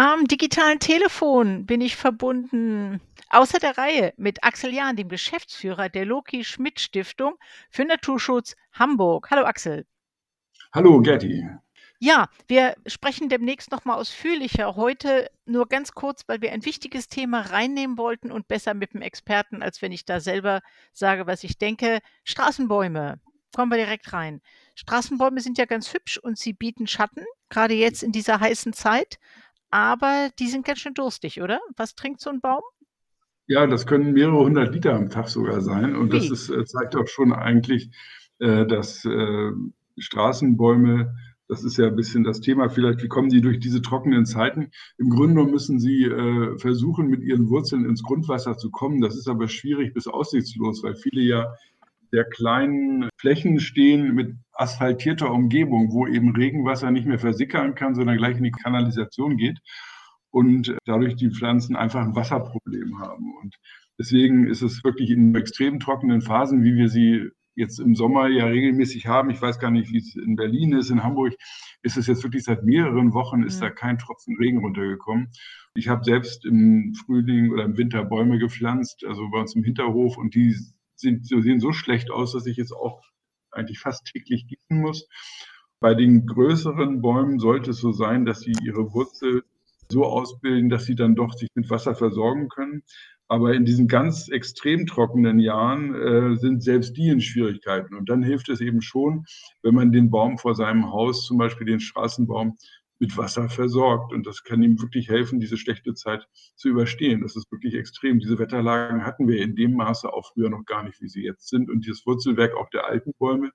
Am 0.00 0.26
digitalen 0.26 0.78
Telefon 0.78 1.66
bin 1.66 1.80
ich 1.80 1.96
verbunden 1.96 3.00
außer 3.30 3.58
der 3.58 3.78
Reihe 3.78 4.14
mit 4.16 4.44
Axel 4.44 4.72
Jahn, 4.72 4.94
dem 4.94 5.08
Geschäftsführer 5.08 5.88
der 5.88 6.04
Loki 6.04 6.44
Schmidt 6.44 6.78
Stiftung 6.78 7.34
für 7.68 7.84
Naturschutz 7.84 8.54
Hamburg. 8.72 9.28
Hallo 9.32 9.44
Axel. 9.44 9.88
Hallo 10.72 11.00
Gerti. 11.00 11.44
Ja, 11.98 12.28
wir 12.46 12.76
sprechen 12.86 13.28
demnächst 13.28 13.72
noch 13.72 13.84
mal 13.84 13.96
ausführlicher. 13.96 14.76
Heute 14.76 15.32
nur 15.46 15.66
ganz 15.66 15.90
kurz, 15.90 16.22
weil 16.28 16.42
wir 16.42 16.52
ein 16.52 16.64
wichtiges 16.64 17.08
Thema 17.08 17.40
reinnehmen 17.40 17.98
wollten 17.98 18.30
und 18.30 18.46
besser 18.46 18.74
mit 18.74 18.94
dem 18.94 19.02
Experten, 19.02 19.64
als 19.64 19.82
wenn 19.82 19.90
ich 19.90 20.04
da 20.04 20.20
selber 20.20 20.60
sage, 20.92 21.26
was 21.26 21.42
ich 21.42 21.58
denke. 21.58 21.98
Straßenbäume. 22.22 23.18
Kommen 23.52 23.72
wir 23.72 23.78
direkt 23.78 24.12
rein. 24.12 24.42
Straßenbäume 24.76 25.40
sind 25.40 25.58
ja 25.58 25.64
ganz 25.64 25.92
hübsch 25.92 26.18
und 26.18 26.38
sie 26.38 26.52
bieten 26.52 26.86
Schatten, 26.86 27.24
gerade 27.48 27.74
jetzt 27.74 28.04
in 28.04 28.12
dieser 28.12 28.38
heißen 28.38 28.74
Zeit. 28.74 29.18
Aber 29.70 30.30
die 30.38 30.48
sind 30.48 30.64
ganz 30.64 30.78
schön 30.78 30.94
durstig, 30.94 31.42
oder? 31.42 31.60
Was 31.76 31.94
trinkt 31.94 32.20
so 32.20 32.30
ein 32.30 32.40
Baum? 32.40 32.62
Ja, 33.46 33.66
das 33.66 33.86
können 33.86 34.12
mehrere 34.12 34.44
hundert 34.44 34.74
Liter 34.74 34.94
am 34.94 35.08
Tag 35.08 35.28
sogar 35.28 35.60
sein. 35.60 35.96
Und 35.96 36.12
das 36.12 36.30
ist, 36.30 36.50
äh, 36.50 36.64
zeigt 36.64 36.96
auch 36.96 37.06
schon 37.06 37.32
eigentlich, 37.32 37.90
äh, 38.38 38.66
dass 38.66 39.04
äh, 39.04 39.50
Straßenbäume, 39.96 41.14
das 41.48 41.64
ist 41.64 41.78
ja 41.78 41.86
ein 41.86 41.96
bisschen 41.96 42.24
das 42.24 42.40
Thema, 42.40 42.68
vielleicht, 42.68 43.02
wie 43.02 43.08
kommen 43.08 43.30
die 43.30 43.40
durch 43.40 43.58
diese 43.58 43.80
trockenen 43.80 44.26
Zeiten? 44.26 44.70
Im 44.98 45.08
Grunde 45.08 45.44
müssen 45.44 45.80
sie 45.80 46.10
versuchen, 46.58 47.08
mit 47.08 47.22
ihren 47.22 47.48
Wurzeln 47.48 47.86
ins 47.86 48.02
Grundwasser 48.02 48.58
zu 48.58 48.70
kommen. 48.70 49.00
Das 49.00 49.16
ist 49.16 49.28
aber 49.28 49.48
schwierig 49.48 49.94
bis 49.94 50.06
aussichtslos, 50.06 50.82
weil 50.82 50.94
viele 50.94 51.22
ja 51.22 51.46
der 52.12 52.24
kleinen 52.24 53.08
Flächen 53.16 53.60
stehen 53.60 54.14
mit 54.14 54.34
asphaltierter 54.52 55.32
Umgebung, 55.32 55.92
wo 55.92 56.06
eben 56.06 56.34
Regenwasser 56.34 56.90
nicht 56.90 57.06
mehr 57.06 57.18
versickern 57.18 57.74
kann, 57.74 57.94
sondern 57.94 58.16
gleich 58.16 58.38
in 58.38 58.44
die 58.44 58.50
Kanalisation 58.50 59.36
geht 59.36 59.58
und 60.30 60.76
dadurch 60.84 61.16
die 61.16 61.30
Pflanzen 61.30 61.76
einfach 61.76 62.02
ein 62.02 62.16
Wasserproblem 62.16 62.98
haben. 63.00 63.34
Und 63.42 63.56
deswegen 63.98 64.46
ist 64.46 64.62
es 64.62 64.82
wirklich 64.84 65.10
in 65.10 65.34
extrem 65.34 65.80
trockenen 65.80 66.20
Phasen, 66.20 66.64
wie 66.64 66.74
wir 66.74 66.88
sie 66.88 67.30
jetzt 67.58 67.80
im 67.80 67.96
Sommer 67.96 68.28
ja 68.28 68.46
regelmäßig 68.46 69.06
haben. 69.06 69.30
Ich 69.30 69.42
weiß 69.42 69.58
gar 69.58 69.72
nicht, 69.72 69.92
wie 69.92 69.98
es 69.98 70.14
in 70.14 70.36
Berlin 70.36 70.72
ist. 70.74 70.90
In 70.90 71.02
Hamburg 71.02 71.34
ist 71.82 71.96
es 71.96 72.06
jetzt 72.06 72.22
wirklich 72.22 72.44
seit 72.44 72.64
mehreren 72.64 73.12
Wochen, 73.14 73.42
ist 73.42 73.56
mhm. 73.56 73.60
da 73.62 73.70
kein 73.70 73.98
Tropfen 73.98 74.36
Regen 74.36 74.58
runtergekommen. 74.58 75.28
Ich 75.74 75.88
habe 75.88 76.04
selbst 76.04 76.46
im 76.46 76.94
Frühling 76.94 77.50
oder 77.50 77.64
im 77.64 77.76
Winter 77.76 78.04
Bäume 78.04 78.38
gepflanzt, 78.38 79.04
also 79.06 79.28
bei 79.30 79.40
uns 79.40 79.56
im 79.56 79.64
Hinterhof, 79.64 80.16
und 80.16 80.34
die 80.34 80.56
sind, 81.00 81.26
sehen 81.26 81.60
so 81.60 81.72
schlecht 81.72 82.10
aus, 82.10 82.32
dass 82.32 82.46
ich 82.46 82.56
jetzt 82.56 82.72
auch 82.72 83.02
eigentlich 83.50 83.78
fast 83.78 84.06
täglich 84.06 84.46
gießen 84.46 84.80
muss. 84.80 85.08
Bei 85.80 85.94
den 85.94 86.26
größeren 86.26 87.00
Bäumen 87.00 87.38
sollte 87.38 87.70
es 87.70 87.78
so 87.78 87.92
sein, 87.92 88.24
dass 88.24 88.40
sie 88.40 88.54
ihre 88.62 88.92
Wurzel 88.92 89.44
so 89.90 90.04
ausbilden, 90.04 90.68
dass 90.68 90.84
sie 90.84 90.96
dann 90.96 91.14
doch 91.14 91.32
sich 91.32 91.48
mit 91.54 91.70
Wasser 91.70 91.94
versorgen 91.94 92.48
können. 92.48 92.82
Aber 93.28 93.54
in 93.54 93.64
diesen 93.64 93.88
ganz 93.88 94.28
extrem 94.28 94.86
trockenen 94.86 95.38
Jahren 95.38 95.94
äh, 95.94 96.36
sind 96.36 96.62
selbst 96.62 96.96
die 96.96 97.08
in 97.08 97.20
Schwierigkeiten. 97.20 97.94
Und 97.94 98.08
dann 98.08 98.22
hilft 98.22 98.48
es 98.48 98.60
eben 98.60 98.80
schon, 98.80 99.26
wenn 99.62 99.74
man 99.74 99.92
den 99.92 100.10
Baum 100.10 100.38
vor 100.38 100.54
seinem 100.54 100.90
Haus, 100.90 101.26
zum 101.26 101.36
Beispiel 101.36 101.66
den 101.66 101.80
Straßenbaum, 101.80 102.56
mit 102.98 103.16
Wasser 103.16 103.48
versorgt. 103.48 104.12
Und 104.12 104.26
das 104.26 104.42
kann 104.42 104.62
ihm 104.62 104.80
wirklich 104.80 105.08
helfen, 105.08 105.40
diese 105.40 105.56
schlechte 105.56 105.94
Zeit 105.94 106.26
zu 106.56 106.68
überstehen. 106.68 107.22
Das 107.22 107.36
ist 107.36 107.50
wirklich 107.50 107.74
extrem. 107.74 108.18
Diese 108.18 108.38
Wetterlagen 108.38 109.04
hatten 109.04 109.28
wir 109.28 109.40
in 109.40 109.56
dem 109.56 109.74
Maße 109.74 110.12
auch 110.12 110.32
früher 110.32 110.50
noch 110.50 110.64
gar 110.64 110.82
nicht, 110.82 111.00
wie 111.00 111.08
sie 111.08 111.22
jetzt 111.22 111.48
sind. 111.48 111.70
Und 111.70 111.84
dieses 111.84 112.04
Wurzelwerk 112.06 112.54
auch 112.54 112.68
der 112.70 112.86
alten 112.86 113.12
Bäume 113.18 113.52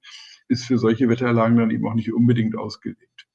ist 0.48 0.66
für 0.66 0.78
solche 0.78 1.10
Wetterlagen 1.10 1.58
dann 1.58 1.72
eben 1.72 1.88
auch 1.88 1.94
nicht 1.94 2.14
unbedingt 2.14 2.58
ausgelegt. 2.58 3.28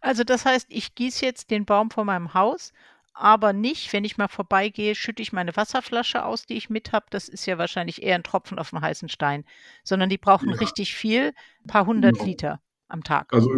Also 0.00 0.24
das 0.24 0.44
heißt, 0.44 0.66
ich 0.70 0.94
gieße 0.94 1.24
jetzt 1.24 1.50
den 1.50 1.64
Baum 1.64 1.90
vor 1.90 2.04
meinem 2.04 2.34
Haus, 2.34 2.72
aber 3.12 3.52
nicht, 3.52 3.92
wenn 3.92 4.04
ich 4.04 4.18
mal 4.18 4.28
vorbeigehe, 4.28 4.94
schütte 4.94 5.22
ich 5.22 5.32
meine 5.32 5.54
Wasserflasche 5.56 6.24
aus, 6.24 6.46
die 6.46 6.56
ich 6.56 6.70
mit 6.70 6.92
habe. 6.92 7.06
Das 7.10 7.28
ist 7.28 7.46
ja 7.46 7.58
wahrscheinlich 7.58 8.02
eher 8.02 8.14
ein 8.14 8.22
Tropfen 8.22 8.58
auf 8.58 8.70
dem 8.70 8.80
heißen 8.80 9.08
Stein, 9.08 9.44
sondern 9.84 10.08
die 10.08 10.18
brauchen 10.18 10.50
ja. 10.50 10.56
richtig 10.56 10.94
viel, 10.94 11.32
ein 11.64 11.66
paar 11.66 11.86
hundert 11.86 12.14
genau. 12.14 12.24
Liter 12.24 12.60
am 12.90 13.02
Tag. 13.02 13.32
Also 13.32 13.50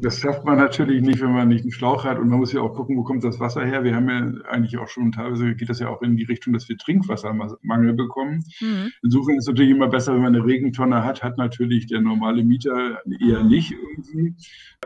das 0.00 0.18
schafft 0.18 0.44
man 0.44 0.58
natürlich 0.58 1.02
nicht, 1.02 1.20
wenn 1.20 1.32
man 1.32 1.48
nicht 1.48 1.62
einen 1.62 1.72
Schlauch 1.72 2.04
hat. 2.04 2.18
Und 2.18 2.28
man 2.28 2.38
muss 2.38 2.52
ja 2.52 2.60
auch 2.60 2.74
gucken, 2.74 2.96
wo 2.96 3.04
kommt 3.04 3.24
das 3.24 3.40
Wasser 3.40 3.64
her. 3.64 3.84
Wir 3.84 3.94
haben 3.94 4.08
ja 4.08 4.50
eigentlich 4.50 4.78
auch 4.78 4.88
schon, 4.88 5.12
teilweise 5.12 5.54
geht 5.54 5.68
das 5.68 5.80
ja 5.80 5.88
auch 5.88 6.02
in 6.02 6.16
die 6.16 6.24
Richtung, 6.24 6.52
dass 6.52 6.68
wir 6.68 6.76
Trinkwassermangel 6.76 7.94
bekommen. 7.94 8.44
Mhm. 8.60 8.90
Insofern 9.02 9.36
ist 9.36 9.44
es 9.44 9.48
natürlich 9.48 9.70
immer 9.70 9.88
besser, 9.88 10.14
wenn 10.14 10.22
man 10.22 10.34
eine 10.34 10.44
Regentonne 10.44 11.04
hat, 11.04 11.22
hat 11.22 11.38
natürlich 11.38 11.86
der 11.86 12.00
normale 12.00 12.44
Mieter 12.44 12.98
eher 13.20 13.44
nicht 13.44 13.72
irgendwie. 13.72 14.34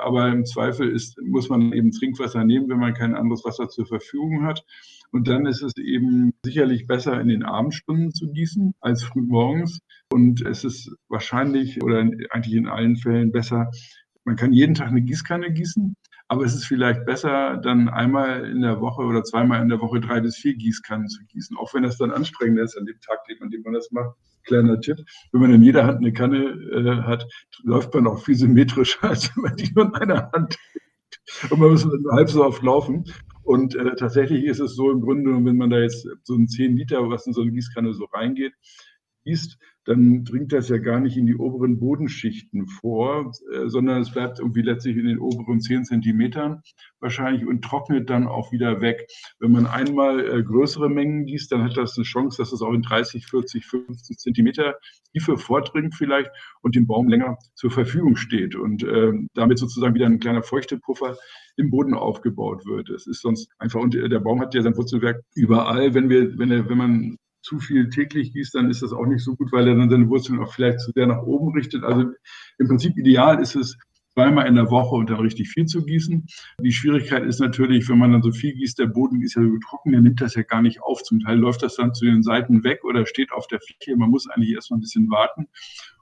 Aber 0.01 0.29
im 0.29 0.45
Zweifel 0.45 0.91
ist, 0.91 1.21
muss 1.23 1.49
man 1.49 1.73
eben 1.73 1.91
Trinkwasser 1.91 2.45
nehmen, 2.45 2.69
wenn 2.69 2.79
man 2.79 2.95
kein 2.95 3.15
anderes 3.15 3.45
Wasser 3.45 3.69
zur 3.69 3.87
Verfügung 3.87 4.45
hat. 4.45 4.65
Und 5.15 5.29
dann 5.29 5.47
ist 5.47 5.63
es 5.63 5.77
eben 5.77 6.35
sicherlich 6.45 6.89
besser, 6.89 7.21
in 7.21 7.29
den 7.29 7.45
Abendstunden 7.45 8.13
zu 8.13 8.33
gießen 8.33 8.75
als 8.81 9.05
früh 9.05 9.21
morgens. 9.21 9.79
Und 10.11 10.45
es 10.45 10.65
ist 10.65 10.91
wahrscheinlich 11.09 11.81
oder 11.85 12.01
eigentlich 12.01 12.55
in 12.55 12.67
allen 12.67 12.97
Fällen 12.97 13.31
besser, 13.31 13.71
man 14.25 14.35
kann 14.35 14.53
jeden 14.53 14.75
Tag 14.75 14.89
eine 14.89 15.03
Gießkanne 15.03 15.53
gießen, 15.53 15.95
aber 16.27 16.45
es 16.45 16.57
ist 16.57 16.65
vielleicht 16.65 17.05
besser, 17.05 17.59
dann 17.59 17.89
einmal 17.89 18.45
in 18.45 18.63
der 18.63 18.81
Woche 18.81 19.03
oder 19.03 19.23
zweimal 19.23 19.63
in 19.63 19.69
der 19.69 19.81
Woche 19.81 20.01
drei 20.01 20.21
bis 20.21 20.35
vier 20.35 20.57
Gießkannen 20.57 21.07
zu 21.07 21.23
gießen, 21.27 21.57
auch 21.59 21.73
wenn 21.75 21.85
das 21.85 21.97
dann 21.97 22.11
anstrengend 22.11 22.59
ist 22.59 22.77
an 22.77 22.87
dem 22.87 23.01
Tag, 23.01 23.21
an 23.41 23.51
dem 23.51 23.63
man 23.63 23.75
das 23.75 23.93
macht. 23.93 24.17
Kleiner 24.43 24.81
Tipp, 24.81 24.99
wenn 25.31 25.41
man 25.43 25.55
in 25.55 25.63
jeder 25.63 25.87
Hand 25.87 25.99
eine 25.99 26.13
Kanne 26.13 26.39
äh, 26.39 27.03
hat, 27.03 27.25
läuft 27.63 27.95
man 27.95 28.09
auch 28.09 28.19
viel 28.19 28.35
symmetrischer, 28.35 29.05
als 29.11 29.31
wenn 29.37 29.45
man 29.45 29.57
die 29.57 29.71
nur 29.73 29.85
in 29.85 29.95
einer 29.95 30.33
Hand 30.33 30.57
hat. 30.57 31.53
Und 31.53 31.61
man 31.61 31.71
muss 31.71 31.85
nur 31.85 32.01
halb 32.13 32.29
so 32.29 32.45
oft 32.45 32.65
laufen. 32.65 33.05
Und 33.45 33.75
äh, 33.77 33.95
tatsächlich 33.97 34.45
ist 34.45 34.61
es 34.61 34.75
so 34.75 34.91
im 34.91 35.03
Grunde, 35.03 35.31
wenn 35.45 35.57
man 35.57 35.71
da 35.71 35.79
jetzt 35.79 36.09
so 36.25 36.35
ein 36.35 36.49
10 36.49 36.77
Liter, 36.77 37.09
was 37.09 37.27
in 37.27 37.35
so 37.35 37.43
eine 37.43 37.53
Gießkanne 37.53 37.93
so 37.93 38.07
reingeht, 38.07 38.55
gießt, 39.25 39.59
dann 39.85 40.25
dringt 40.25 40.53
das 40.53 40.69
ja 40.69 40.79
gar 40.79 41.01
nicht 41.01 41.17
in 41.17 41.27
die 41.27 41.37
oberen 41.37 41.79
Bodenschichten 41.79 42.67
vor, 42.67 43.33
äh, 43.53 43.69
sondern 43.69 44.01
es 44.01 44.13
bleibt 44.13 44.39
irgendwie 44.39 44.63
letztlich 44.63 44.97
in 44.97 45.07
den 45.07 45.19
oberen 45.19 45.61
10 45.61 45.85
Zentimetern 45.85 46.63
wahrscheinlich 47.01 47.47
und 47.47 47.63
trocknet 47.63 48.09
dann 48.09 48.27
auch 48.27 48.51
wieder 48.51 48.81
weg. 48.81 49.07
Wenn 49.39 49.53
man 49.53 49.67
einmal 49.67 50.21
äh, 50.21 50.43
größere 50.43 50.89
Mengen 50.89 51.27
gießt, 51.27 51.53
dann 51.53 51.65
hat 51.65 51.77
das 51.77 51.97
eine 51.97 52.05
Chance, 52.05 52.39
dass 52.39 52.53
es 52.53 52.63
auch 52.63 52.73
in 52.73 52.83
30, 52.83 53.27
40, 53.27 53.67
50 53.67 54.19
Zentimeter 54.19 54.77
Tiefe 55.13 55.37
vordringt 55.37 55.95
vielleicht 55.95 56.31
und 56.63 56.75
dem 56.75 56.87
Baum 56.87 57.09
länger 57.09 57.37
zur 57.55 57.71
Verfügung 57.71 58.17
steht 58.17 58.57
und 58.57 58.83
äh, 58.83 59.13
damit 59.35 59.59
sozusagen 59.59 59.95
wieder 59.95 60.07
ein 60.07 60.19
kleiner 60.19 60.43
Feuchtepuffer 60.43 61.17
im 61.57 61.71
Boden 61.71 61.95
aufgebaut 61.95 62.65
wird. 62.67 62.91
Es 62.91 63.07
ist 63.07 63.21
sonst 63.21 63.49
einfach, 63.59 63.81
und 63.81 63.95
der 63.95 64.21
Baum 64.21 64.41
hat 64.41 64.55
ja 64.55 64.63
sein 64.63 64.77
Wurzelwerk 64.77 65.23
überall. 65.35 65.95
Wenn 65.95 66.09
wir, 66.09 66.37
wenn 66.39 66.51
er, 66.51 66.69
wenn 66.69 66.79
man 66.79 67.17
zu 67.45 67.59
viel 67.59 67.91
täglich 67.91 68.33
gießt, 68.33 68.55
dann 68.55 68.71
ist 68.71 68.83
das 68.83 68.93
auch 68.93 69.07
nicht 69.07 69.23
so 69.23 69.37
gut, 69.37 69.53
weil 69.53 69.69
er 69.69 69.75
dann 69.75 69.91
seine 69.91 70.09
Wurzeln 70.09 70.41
auch 70.41 70.53
vielleicht 70.53 70.81
zu 70.81 70.91
sehr 70.93 71.07
nach 71.07 71.23
oben 71.23 71.53
richtet. 71.53 71.85
Also 71.85 72.11
im 72.59 72.69
Prinzip 72.69 72.97
ideal 72.97 73.41
ist 73.41 73.55
es, 73.55 73.77
zweimal 74.15 74.47
in 74.47 74.55
der 74.55 74.71
Woche 74.71 74.95
und 74.95 75.11
dann 75.11 75.21
richtig 75.21 75.49
viel 75.49 75.67
zu 75.67 75.85
gießen. 75.85 76.25
Die 76.61 76.73
Schwierigkeit 76.73 77.25
ist 77.25 77.41
natürlich, 77.41 77.89
wenn 77.89 77.99
man 77.99 78.13
dann 78.13 78.23
so 78.23 78.31
viel 78.31 78.55
gießt, 78.55 78.79
der 78.79 78.87
Boden 78.87 79.21
ist 79.23 79.35
ja 79.35 79.43
so 79.43 79.59
trocken, 79.59 79.93
der 79.93 80.01
nimmt 80.01 80.21
das 80.21 80.35
ja 80.35 80.43
gar 80.43 80.63
nicht 80.63 80.81
auf. 80.83 81.03
Zum 81.03 81.21
Teil 81.21 81.39
läuft 81.39 81.63
das 81.63 81.77
dann 81.77 81.95
zu 81.95 82.05
den 82.05 82.23
Seiten 82.23 82.65
weg 82.65 82.85
oder 82.85 83.07
steht 83.07 83.33
auf 83.33 83.47
der 83.49 83.61
Fläche. 83.61 83.97
Man 83.97 84.11
muss 84.11 84.29
eigentlich 84.29 84.53
erstmal 84.53 84.79
ein 84.79 84.83
bisschen 84.83 85.11
warten 85.11 85.49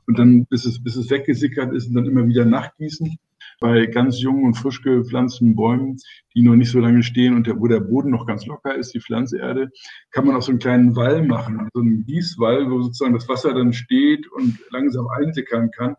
und 0.07 0.19
dann, 0.19 0.47
bis 0.47 0.67
es, 0.67 0.83
bis 0.83 0.97
es 0.97 1.11
weggesickert 1.11 1.73
ist 1.73 1.89
und 1.89 1.95
dann 1.95 2.07
immer 2.07 2.27
wieder 2.27 2.45
nachgießen 2.45 3.17
bei 3.63 3.87
ganz 3.87 4.21
jungen 4.21 4.45
und 4.45 4.55
frisch 4.55 4.83
gepflanzten 4.83 5.55
Bäumen, 5.55 5.97
die 6.35 6.43
noch 6.43 6.57
nicht 6.57 6.71
so 6.71 6.81
lange 6.81 7.03
stehen 7.05 7.35
und 7.35 7.47
der, 7.47 7.59
wo 7.61 7.69
der 7.69 7.81
Boden 7.81 8.11
noch 8.11 8.27
ganz 8.27 8.45
locker 8.45 8.75
ist, 8.75 8.93
die 8.93 9.01
Pflanzerde, 9.01 9.71
kann 10.11 10.27
man 10.27 10.35
auch 10.35 10.43
so 10.43 10.51
einen 10.51 10.59
kleinen 10.59 10.97
Wall 10.97 11.25
machen, 11.25 11.69
so 11.73 11.81
einen 11.81 12.05
Gießwall, 12.05 12.69
wo 12.71 12.83
sozusagen 12.83 13.15
das 13.15 13.29
Wasser 13.29 13.55
dann 13.55 13.73
steht 13.73 14.31
und 14.33 14.59
langsam 14.71 15.07
einsickern 15.07 15.71
kann 15.71 15.95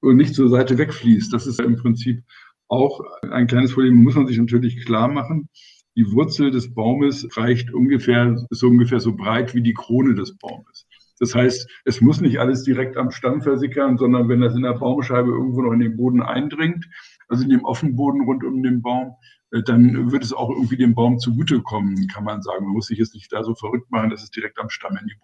und 0.00 0.16
nicht 0.16 0.34
zur 0.34 0.50
Seite 0.50 0.76
wegfließt. 0.76 1.32
Das 1.32 1.46
ist 1.46 1.60
im 1.60 1.76
Prinzip 1.76 2.22
auch 2.68 3.00
ein 3.22 3.46
kleines 3.46 3.72
Problem, 3.72 3.94
muss 3.94 4.14
man 4.14 4.26
sich 4.26 4.38
natürlich 4.38 4.84
klar 4.84 5.08
machen. 5.08 5.48
Die 5.96 6.12
Wurzel 6.12 6.50
des 6.50 6.74
Baumes 6.74 7.26
reicht 7.36 7.72
ungefähr, 7.72 8.36
ist 8.50 8.62
ungefähr 8.62 9.00
so 9.00 9.16
breit 9.16 9.54
wie 9.54 9.62
die 9.62 9.74
Krone 9.74 10.14
des 10.14 10.36
Baumes. 10.36 10.86
Das 11.20 11.34
heißt, 11.34 11.70
es 11.84 12.00
muss 12.00 12.20
nicht 12.20 12.40
alles 12.40 12.64
direkt 12.64 12.96
am 12.96 13.10
Stamm 13.10 13.42
versickern, 13.42 13.98
sondern 13.98 14.28
wenn 14.28 14.40
das 14.40 14.54
in 14.56 14.62
der 14.62 14.72
Baumscheibe 14.72 15.30
irgendwo 15.30 15.60
noch 15.62 15.72
in 15.72 15.80
den 15.80 15.96
Boden 15.96 16.22
eindringt, 16.22 16.86
also 17.28 17.44
in 17.44 17.50
dem 17.50 17.64
offenen 17.64 17.94
Boden 17.94 18.22
rund 18.22 18.42
um 18.42 18.62
den 18.62 18.80
Baum, 18.82 19.14
äh, 19.52 19.62
dann 19.62 20.10
wird 20.12 20.24
es 20.24 20.32
auch 20.32 20.50
irgendwie 20.50 20.76
dem 20.76 20.94
Baum 20.94 21.18
zugutekommen, 21.18 22.08
kann 22.08 22.24
man 22.24 22.42
sagen. 22.42 22.64
Man 22.64 22.72
muss 22.72 22.86
sich 22.86 22.98
jetzt 22.98 23.14
nicht 23.14 23.32
da 23.32 23.44
so 23.44 23.54
verrückt 23.54 23.90
machen, 23.90 24.10
dass 24.10 24.22
es 24.22 24.30
direkt 24.30 24.58
am 24.58 24.70
Stamm 24.70 24.96
in 24.96 25.06
den 25.06 25.18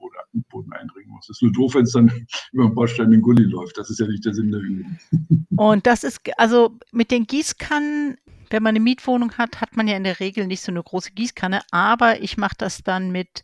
Boden, 0.50 0.72
eindringen 0.72 1.10
muss. 1.10 1.28
Es 1.28 1.38
ist 1.38 1.43
nur 1.43 1.52
doof, 1.52 1.75
wenn 1.75 1.84
es 1.84 1.93
dann 1.93 2.08
über 2.52 2.64
den 2.64 2.75
Bordstein 2.75 3.06
in 3.06 3.12
den 3.12 3.22
Gully 3.22 3.44
läuft. 3.44 3.78
Das 3.78 3.88
ist 3.88 4.00
ja 4.00 4.06
nicht 4.06 4.25
der 4.25 4.34
Sinn 4.34 4.50
der 4.50 4.60
Übung. 4.60 4.98
Und 5.56 5.87
das 5.87 6.04
ist, 6.04 6.20
also 6.37 6.78
mit 6.93 7.10
den 7.10 7.26
Gießkannen, 7.26 8.16
wenn 8.50 8.62
man 8.62 8.70
eine 8.70 8.81
Mietwohnung 8.81 9.32
hat, 9.32 9.60
hat 9.60 9.76
man 9.76 9.88
ja 9.88 9.96
in 9.96 10.04
der 10.04 10.20
Regel 10.20 10.46
nicht 10.46 10.62
so 10.62 10.70
eine 10.70 10.82
große 10.82 11.12
Gießkanne, 11.12 11.62
aber 11.70 12.20
ich 12.20 12.37
mache 12.37 12.54
das 12.58 12.82
dann 12.82 13.10
mit 13.10 13.43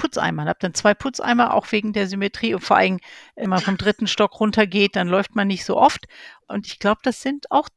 Putzeimern. 0.00 0.48
Habe 0.48 0.58
dann 0.60 0.74
zwei 0.74 0.94
Putzeimer, 0.94 1.54
auch 1.54 1.70
wegen 1.72 1.92
der 1.92 2.06
Symmetrie 2.06 2.54
und 2.54 2.60
vor 2.62 2.76
allem, 2.78 2.98
wenn 3.36 3.50
man 3.50 3.60
vom 3.60 3.76
dritten 3.76 4.06
Stock 4.06 4.40
runtergeht, 4.40 4.96
dann 4.96 5.08
läuft 5.08 5.34
man 5.36 5.48
nicht 5.48 5.64
so 5.64 5.76
oft. 5.76 6.06
Und 6.48 6.66
ich 6.66 6.78
glaube, 6.78 7.00
das 7.04 7.22
sind 7.22 7.50
auch 7.50 7.68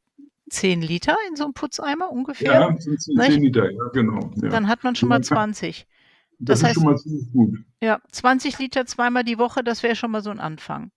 10 0.50 0.82
Liter 0.82 1.16
in 1.28 1.36
so 1.36 1.44
'nem 1.44 1.54
Putzeimer 1.54 2.10
ungefähr? 2.10 2.52
Ja, 2.52 2.76
sind 2.78 3.00
10 3.00 3.16
Nicht? 3.16 3.40
Liter, 3.42 3.70
ja, 3.70 3.84
genau, 3.92 4.30
ja. 4.42 4.48
Dann 4.50 4.68
hat 4.68 4.84
man 4.84 4.94
schon 4.96 5.08
mal 5.08 5.22
20. 5.22 5.86
Das 6.38 6.60
Das 6.60 6.60
ist 6.60 6.64
heißt 6.66 6.74
schon 6.76 6.84
mal 6.84 6.96
ziemlich 6.98 7.32
gut. 7.32 7.58
ja, 7.82 8.00
20 8.12 8.58
Liter 8.58 8.86
zweimal 8.86 9.24
die 9.24 9.38
Woche, 9.38 9.62
das 9.64 9.82
wäre 9.82 9.96
schon 9.96 10.10
mal 10.10 10.22
so 10.22 10.30
'n 10.30 10.40
Anfang. 10.40 10.90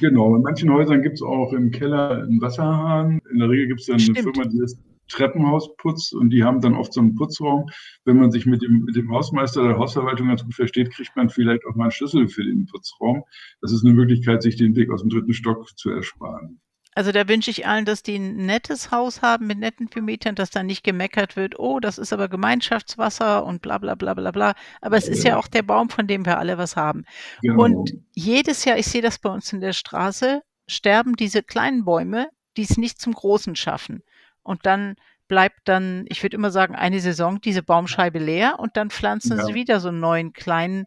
Genau, 0.00 0.36
in 0.36 0.42
manchen 0.42 0.70
Häusern 0.72 1.02
gibt's 1.02 1.22
auch 1.22 1.52
im 1.52 1.70
Keller 1.70 2.22
'n 2.24 2.40
Wasserhahn. 2.40 3.20
In 3.32 3.38
der 3.38 3.48
Regel 3.48 3.68
gibt's 3.68 3.86
dann 3.86 3.96
'ne 3.96 4.14
Stimmt. 4.14 4.36
Firma, 4.36 4.44
die 4.48 4.58
das 4.58 4.76
Treppenhaus 5.10 5.76
putzt 5.76 6.14
und 6.14 6.30
die 6.30 6.44
haben 6.44 6.60
dann 6.62 6.74
oft 6.74 6.92
so 6.94 7.00
'n 7.00 7.14
Putzraum. 7.16 7.66
Wenn 8.06 8.18
man 8.18 8.30
sich 8.32 8.46
mit 8.46 8.62
dem 8.62 8.84
mit 8.84 8.96
dem 8.96 9.10
Hausmeister 9.12 9.62
der 9.68 9.78
Hausverwaltung 9.78 10.28
ganz 10.28 10.44
gut 10.44 10.54
versteht, 10.54 10.92
kriegt 10.92 11.16
man 11.16 11.28
vielleicht 11.30 11.66
auch 11.66 11.76
mal 11.76 11.86
'n 11.86 11.90
Schlüssel 11.92 12.28
für 12.28 12.44
den 12.44 12.66
Putzraum. 12.66 13.24
Das 13.62 13.72
ist 13.72 13.84
'ne 13.84 13.92
Möglichkeit, 13.94 14.42
sich 14.42 14.56
den 14.56 14.76
Weg 14.76 14.90
aus'm 14.90 15.10
3. 15.10 15.34
Stock 15.34 15.68
zu 15.78 15.90
ersparen. 15.90 16.60
Also, 16.96 17.12
da 17.12 17.28
wünsche 17.28 17.50
ich 17.52 17.66
allen, 17.68 17.84
dass 17.84 18.02
die 18.02 18.16
'n 18.16 18.46
nettes 18.46 18.90
Haus 18.90 19.22
haben 19.22 19.46
mit 19.46 19.58
netten 19.58 19.88
Vermietern, 19.88 20.34
dass 20.34 20.50
da 20.50 20.62
nicht 20.64 20.82
gemeckert 20.82 21.36
wird: 21.36 21.56
„Oh, 21.58 21.78
das 21.78 21.98
ist 21.98 22.12
aber 22.12 22.28
Gemeinschaftswasser“ 22.28 23.44
und 23.46 23.62
bla 23.62 23.78
bla 23.78 23.94
bla 23.94 24.14
bla 24.14 24.32
bla. 24.32 24.54
Aber 24.80 24.96
es 24.96 25.06
ist 25.06 25.22
ja 25.22 25.36
auch 25.36 25.46
der 25.46 25.62
Baum, 25.62 25.88
von 25.88 26.08
dem 26.08 26.26
wir 26.26 26.38
alle 26.38 26.58
was 26.58 26.74
haben. 26.76 27.04
Genau. 27.42 27.62
Und 27.62 27.92
jedes 28.14 28.64
Jahr, 28.64 28.76
ich 28.76 28.86
sehe 28.86 29.02
das 29.02 29.18
bei 29.18 29.30
uns 29.30 29.52
in 29.52 29.60
der 29.60 29.72
Straße, 29.72 30.42
sterben 30.68 31.14
diese 31.14 31.42
kleinen 31.44 31.84
Bäume, 31.84 32.28
die's 32.56 32.76
nicht 32.76 33.00
zum 33.00 33.12
Großen 33.12 33.54
schaffen. 33.54 34.02
Und 34.50 34.66
dann 34.66 34.96
bleibt 35.28 35.60
dann, 35.66 36.06
ich 36.08 36.22
würde 36.24 36.36
immer 36.36 36.50
sagen, 36.50 36.74
eine 36.76 37.00
Saison 37.00 37.40
diese 37.40 37.62
Baumscheibe 37.62 38.18
leer 38.20 38.58
und 38.60 38.76
dann 38.76 38.90
pflanzen 38.90 39.38
Ja. 39.38 39.44
sie 39.44 39.54
wieder 39.54 39.80
so 39.80 39.90
'n 39.90 40.00
neuen 40.00 40.32
kleinen 40.34 40.86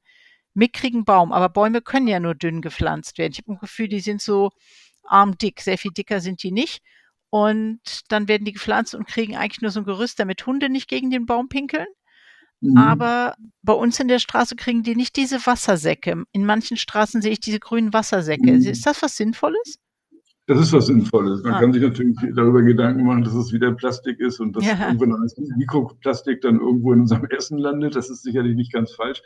mickrigen 0.56 1.06
Baum. 1.06 1.34
Aber 1.34 1.50
Bäume 1.50 1.82
können 1.82 2.08
ja 2.10 2.20
nur 2.20 2.36
dünn 2.36 2.62
gepflanzt 2.62 3.18
werden. 3.20 3.34
Ich 3.34 3.40
habe 3.40 3.54
'n 3.54 3.60
Gefühl, 3.60 3.88
die 3.90 4.02
sind 4.02 4.22
so 4.22 4.52
armdick. 5.06 5.62
Sehr 5.62 5.78
viel 5.80 5.92
dicker 5.92 6.22
sind 6.22 6.44
die 6.44 6.52
nicht. 6.54 6.84
Und 7.32 7.82
dann 8.10 8.28
werden 8.30 8.46
die 8.46 8.54
gepflanzt 8.54 8.96
und 8.96 9.08
kriegen 9.08 9.38
eigentlich 9.38 9.62
nur 9.62 9.72
so 9.72 9.80
'n 9.82 9.86
Gerüst, 9.86 10.20
damit 10.20 10.46
Hunde 10.48 10.70
nicht 10.70 10.90
gegen 10.90 11.10
den 11.12 11.26
Baum 11.28 11.50
pinkeln. 11.50 11.88
Mhm. 12.62 12.78
Aber 12.78 13.36
bei 13.64 13.74
uns 13.74 14.00
in 14.02 14.08
der 14.10 14.20
Straße 14.20 14.56
kriegen 14.58 14.84
die 14.84 14.96
nicht 14.98 15.16
diese 15.18 15.46
Wassersäcke. 15.48 16.24
In 16.34 16.46
manchen 16.48 16.78
Straßen 16.78 17.22
sehe 17.24 17.34
ich 17.34 17.42
diese 17.42 17.60
grünen 17.62 17.94
Wassersäcke. 17.94 18.52
Mhm. 18.54 18.66
Ist 18.68 18.86
das 18.88 19.02
was 19.04 19.18
Sinnvolles? 19.18 19.78
Das 20.50 20.60
ist 20.60 20.74
was 20.74 20.88
Sinnvolles. 20.88 21.42
Man 21.44 21.54
Ah. 21.54 21.60
kann 21.62 21.72
sich 21.72 21.82
natürlich 21.82 22.18
darüber 22.36 22.62
Gedanken 22.62 23.06
machen, 23.06 23.24
dass 23.24 23.34
es 23.34 23.54
wieder 23.54 23.72
Plastik 23.72 24.20
ist 24.20 24.42
und 24.42 24.56
dass 24.58 24.66
Ja. 24.66 24.88
irgendwann 24.88 25.16
als 25.22 25.38
Mikroplastik 25.58 26.42
dann 26.42 26.60
irgendwo 26.60 26.92
in 26.92 27.02
unserem 27.02 27.26
Essen 27.28 27.58
landet. 27.58 27.96
Das 27.96 28.10
ist 28.10 28.24
sicherlich 28.24 28.56
nicht 28.56 28.74
ganz 28.74 28.92
falsch. 28.92 29.22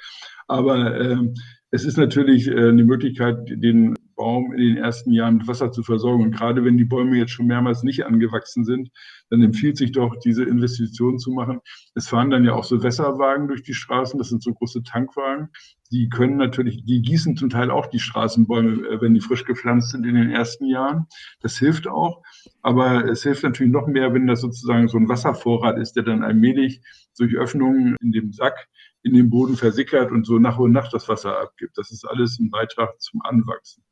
Aber, 0.47 0.99
ähm, 0.99 1.33
es 1.71 1.85
ist 1.85 1.97
natürlich, 1.97 2.47
äh, 2.47 2.71
'ne 2.71 2.83
Möglichkeit, 2.83 3.49
den 3.49 3.95
Baum 4.17 4.53
in 4.53 4.59
den 4.59 4.77
ersten 4.77 5.13
Jahren 5.13 5.37
mit 5.37 5.47
Wasser 5.47 5.71
zu 5.71 5.83
versorgen. 5.83 6.23
Und 6.25 6.31
grade 6.35 6.65
wenn 6.65 6.77
die 6.77 6.85
Bäume 6.85 7.17
jetzt 7.17 7.31
schon 7.31 7.47
mehrmals 7.47 7.83
nicht 7.83 8.05
angewachsen 8.05 8.65
sind, 8.65 8.89
dann 9.31 9.41
empfiehlt 9.43 9.77
sich 9.77 9.93
doch, 9.93 10.17
diese 10.19 10.43
Investition 10.43 11.19
zu 11.19 11.31
machen. 11.31 11.61
Es 11.95 12.09
fahren 12.09 12.31
dann 12.31 12.45
ja 12.45 12.53
auch 12.53 12.65
so 12.65 12.83
Wässerwagen 12.83 13.47
durch 13.47 13.63
die 13.63 13.75
Straßen. 13.75 14.19
Das 14.19 14.29
sind 14.29 14.43
so 14.43 14.53
große 14.53 14.83
Tankwagen. 14.83 15.49
Die 15.91 16.09
können 16.09 16.37
natürlich 16.37 16.83
die 16.85 17.01
gießen 17.01 17.37
zum 17.37 17.49
Teil 17.49 17.71
auch 17.71 17.87
die 17.87 17.99
Straßenbäume, 17.99 18.87
äh, 18.89 19.01
wenn 19.01 19.13
die 19.15 19.21
frisch 19.21 19.45
gepflanzt 19.45 19.91
sind 19.91 20.05
in 20.05 20.15
den 20.15 20.31
ersten 20.31 20.65
Jahren. 20.67 21.07
Das 21.41 21.57
hilft 21.59 21.87
auch. 21.87 22.23
Aber 22.63 23.05
es 23.09 23.23
hilft 23.23 23.43
natürlich 23.43 23.71
noch 23.71 23.87
mehr, 23.87 24.13
wenn 24.13 24.27
das 24.27 24.41
sozusagen 24.41 24.89
so 24.89 24.97
'n 24.97 25.09
Wasservorrat 25.09 25.77
ist, 25.79 25.93
der 25.95 26.03
dann 26.03 26.23
allmählich 26.23 26.81
durch 27.17 27.35
Öffnungen 27.37 27.95
in 28.01 28.11
dem 28.11 28.33
Sack 28.33 28.67
in 29.03 29.13
den 29.13 29.29
Boden 29.29 29.55
versickert 29.57 30.11
und 30.11 30.25
so 30.25 30.39
nach 30.39 30.59
und 30.59 30.73
nach 30.73 30.89
das 30.91 31.07
Wasser 31.09 31.39
abgibt. 31.39 31.77
Das 31.77 31.91
ist 31.91 32.05
alles 32.05 32.39
'n 32.39 32.49
Beitrag 32.51 32.99
zum 33.01 33.21
Anwachsen. 33.23 33.83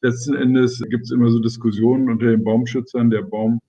Letzten 0.00 0.34
Endes 0.34 0.82
gibt's 0.90 1.10
immer 1.10 1.30
so 1.30 1.38
Diskussionen 1.40 2.08
unter 2.08 2.26
den 2.26 2.44
Baumschützern. 2.44 3.10
Der 3.10 3.22
Baum 3.22 3.60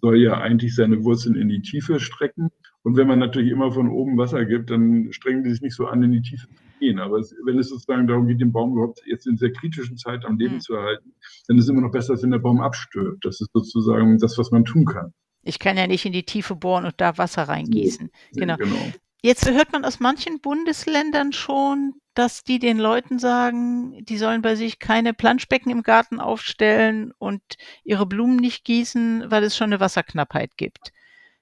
soll 0.00 0.18
ja 0.18 0.38
eigentlich 0.40 0.74
seine 0.74 1.02
Wurzeln 1.04 1.34
in 1.34 1.48
die 1.48 1.60
Tiefe 1.62 1.98
strecken. 2.00 2.50
Und 2.82 2.96
wenn 2.96 3.08
man 3.08 3.18
natürlich 3.18 3.50
immer 3.50 3.72
von 3.72 3.88
oben 3.88 4.16
Wasser 4.16 4.44
gibt, 4.44 4.70
dann 4.70 5.12
strengen 5.12 5.42
die 5.44 5.50
sich 5.50 5.60
nicht 5.60 5.74
so 5.74 5.86
an, 5.86 6.02
in 6.02 6.12
die 6.12 6.22
Tiefe 6.22 6.46
zu 6.46 6.54
gehen. 6.78 6.98
Aber 7.00 7.18
es 7.18 7.34
wenn 7.44 7.58
es 7.58 7.68
sozusagen 7.70 8.06
darum 8.06 8.26
geht, 8.28 8.40
den 8.40 8.52
Baum 8.52 8.72
überhaupt 8.72 9.02
jetzt 9.06 9.26
in 9.26 9.36
dieser 9.36 9.50
kritischen 9.50 9.96
Zeit 9.96 10.24
am 10.24 10.38
Leben 10.38 10.54
Mhm. 10.56 10.60
zu 10.60 10.74
erhalten, 10.74 11.12
dann 11.48 11.58
ist 11.58 11.64
es 11.64 11.70
immer 11.70 11.80
noch 11.80 11.90
besser, 11.90 12.12
als 12.12 12.22
wenn 12.22 12.30
der 12.30 12.38
Baum 12.38 12.60
abstirbt. 12.60 13.24
Das 13.24 13.40
ist 13.40 13.50
sozusagen 13.52 14.18
das, 14.18 14.38
was 14.38 14.50
man 14.50 14.64
tun 14.64 14.84
kann. 14.84 15.12
Ich 15.42 15.58
kann 15.58 15.76
ja 15.76 15.86
nicht 15.86 16.04
in 16.04 16.12
die 16.12 16.22
Tiefe 16.24 16.54
bohren 16.54 16.84
und 16.84 16.94
da 16.98 17.16
Wasser 17.18 17.42
reingießen. 17.44 18.06
Ne, 18.06 18.10
Genau. 18.40 18.56
genau. 18.56 18.92
Jetzt 19.22 19.50
hört 19.50 19.72
man 19.72 19.84
aus 19.84 19.98
manchen 19.98 20.40
Bundesländern 20.40 21.32
schon, 21.32 21.94
dass 22.14 22.44
die 22.44 22.60
den 22.60 22.78
Leuten 22.78 23.18
sagen, 23.18 24.04
die 24.04 24.16
sollen 24.16 24.42
bei 24.42 24.54
sich 24.54 24.78
keine 24.78 25.12
Planschbecken 25.12 25.72
im 25.72 25.82
Garten 25.82 26.20
aufstellen 26.20 27.12
und 27.18 27.42
ihre 27.82 28.06
Blumen 28.06 28.36
nicht 28.36 28.64
gießen, 28.64 29.24
weil 29.28 29.42
es 29.42 29.56
schon 29.56 29.70
'ne 29.70 29.80
Wasserknappheit 29.80 30.56
gibt. 30.56 30.92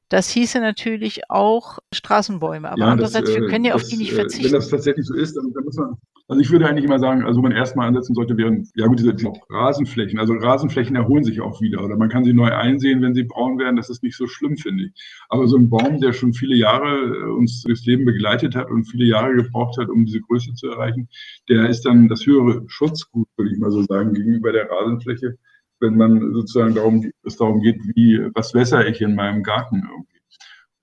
Das 0.08 0.30
hieße 0.30 0.60
natürlich 0.60 1.30
auch 1.30 1.78
Straßenbäume. 1.92 2.70
Aber 2.70 2.80
Ja, 2.80 2.94
das, 2.96 3.14
andererseits, 3.14 3.34
wir 3.34 3.42
äh, 3.42 3.50
können 3.50 3.64
ja 3.64 3.74
auf 3.74 3.82
das, 3.82 3.90
die 3.90 3.96
nicht 3.96 4.12
äh, 4.12 4.16
wenn 4.16 4.22
verzichten. 4.22 4.52
das 4.52 4.68
tatsächlich 4.68 5.06
so 5.06 5.14
ist, 5.14 5.36
dann 5.36 5.52
dann 5.52 5.64
muss 5.64 5.76
man 5.76 5.96
also, 6.28 6.40
ich 6.42 6.50
würde 6.50 6.68
eigentlich 6.68 6.84
immer 6.84 6.98
sagen, 6.98 7.24
also, 7.24 7.40
man 7.40 7.52
erst 7.52 7.76
mal 7.76 7.86
ansetzen 7.86 8.14
sollte, 8.14 8.36
wären 8.36 8.68
ja 8.74 8.86
gut, 8.86 8.98
diese 8.98 9.14
diese 9.14 9.32
Rasenflächen. 9.50 10.18
Also, 10.18 10.34
Rasenflächen 10.34 10.96
erholen 10.96 11.24
sich 11.24 11.40
auch 11.40 11.60
wieder 11.60 11.84
oder 11.84 11.96
man 11.96 12.08
kann 12.08 12.24
sie 12.24 12.32
neu 12.34 12.50
einsehen, 12.52 13.00
wenn 13.02 13.14
sie 13.14 13.22
braun 13.24 13.58
werden. 13.58 13.76
Das 13.76 13.90
ist 13.90 14.02
nicht 14.02 14.16
so 14.16 14.26
schlimm, 14.26 14.56
finde 14.56 14.84
ich. 14.86 14.92
Aber 15.28 15.46
so 15.48 15.56
'n 15.56 15.70
Baum, 15.70 16.00
der 16.00 16.12
schon 16.12 16.32
viele 16.34 16.56
Jahre, 16.56 16.88
äh, 16.98 17.30
uns 17.30 17.62
durchs 17.62 17.86
Leben 17.86 18.04
begleitet 18.04 18.56
hat 18.56 18.70
und 18.70 18.84
viele 18.86 19.04
Jahre 19.06 19.34
gebraucht 19.36 19.78
hat, 19.78 19.88
um 19.88 20.04
diese 20.04 20.20
Größe 20.20 20.54
zu 20.54 20.68
erreichen, 20.68 21.08
der 21.48 21.68
ist 21.68 21.82
dann 21.86 22.08
das 22.08 22.26
höhere 22.26 22.64
Schutzgut, 22.68 23.28
würde 23.36 23.52
ich 23.52 23.58
mal 23.58 23.70
so 23.70 23.82
sagen, 23.82 24.12
gegenüber 24.14 24.52
der 24.52 24.68
Rasenfläche, 24.70 25.38
wenn 25.80 25.96
man 25.96 26.32
sozusagen 26.34 26.74
darum 26.74 27.10
es 27.24 27.36
darum 27.36 27.60
geht, 27.62 27.80
wie 27.94 28.20
was 28.34 28.52
wässere 28.54 28.88
ich 28.88 29.00
in 29.00 29.14
meinem 29.14 29.42
Garten 29.44 29.76
irgendwie. 29.90 30.18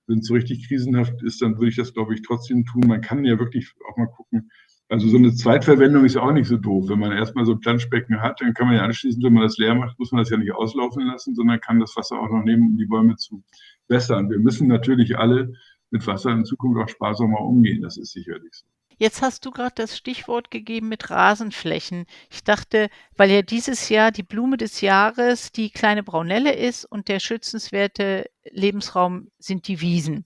Wenn's 0.08 0.28
so 0.28 0.34
richtig 0.34 0.68
krisenhaft 0.68 1.22
ist, 1.22 1.42
dann 1.42 1.56
würde 1.58 1.68
ich 1.70 1.76
das, 1.76 1.94
glaube 1.94 2.14
ich, 2.14 2.22
trotzdem 2.22 2.64
tun. 2.66 2.84
Man 2.88 3.00
kann 3.02 3.24
ja 3.24 3.38
wirklich 3.38 3.72
auch 3.90 3.96
mal 3.98 4.06
gucken 4.06 4.50
also, 4.90 5.08
so 5.08 5.18
'ne 5.18 5.34
Zweitverwendung 5.34 6.04
ist 6.04 6.14
ja 6.14 6.22
auch 6.22 6.32
nicht 6.32 6.48
so 6.48 6.56
doof. 6.56 6.88
Wenn 6.88 6.98
man 6.98 7.12
erst 7.12 7.34
mal 7.34 7.44
so 7.46 7.52
'n 7.52 7.60
Planschbecken 7.60 8.20
hat, 8.22 8.40
dann 8.40 8.54
kann 8.54 8.66
man 8.68 8.76
ja 8.76 8.82
anschließend, 8.82 9.24
wenn 9.24 9.32
man 9.34 9.42
das 9.44 9.58
leer 9.58 9.74
macht, 9.74 9.98
muss 9.98 10.12
man 10.12 10.20
das 10.22 10.30
ja 10.30 10.36
nicht 10.36 10.52
auslaufen 10.54 11.04
lassen, 11.06 11.34
sondern 11.34 11.60
kann 11.60 11.80
das 11.80 11.96
Wasser 11.96 12.18
auch 12.20 12.30
noch 12.30 12.44
nehmen, 12.44 12.70
um 12.72 12.76
die 12.78 12.86
Bäume 12.86 13.16
zu 13.16 13.42
wässern. 13.88 14.30
Wir 14.30 14.38
müssen 14.38 14.68
natürlich 14.68 15.18
alle 15.18 15.52
mit 15.90 16.06
Wasser 16.06 16.30
in 16.32 16.44
Zukunft 16.44 16.80
auch 16.82 16.88
sparsamer 16.88 17.40
umgehen. 17.40 17.82
Das 17.82 17.96
ist 17.96 18.12
sicherlich 18.12 18.52
so. 18.52 18.66
Jetzt 18.98 19.22
hast 19.22 19.44
du 19.44 19.50
grad 19.50 19.78
das 19.80 19.96
Stichwort 19.96 20.50
gegeben 20.52 20.88
mit 20.88 21.10
Rasenflächen. 21.10 22.06
Ich 22.30 22.44
dachte, 22.44 22.88
weil 23.16 23.30
ja 23.30 23.42
dieses 23.42 23.88
Jahr 23.88 24.12
die 24.12 24.22
Blume 24.22 24.56
des 24.56 24.80
Jahres 24.82 25.50
die 25.50 25.70
kleine 25.70 26.02
Braunelle 26.04 26.54
ist 26.54 26.84
und 26.84 27.08
der 27.08 27.18
schützenswerte 27.18 28.26
Lebensraum 28.50 29.28
sind 29.38 29.66
die 29.68 29.80
Wiesen. 29.80 30.24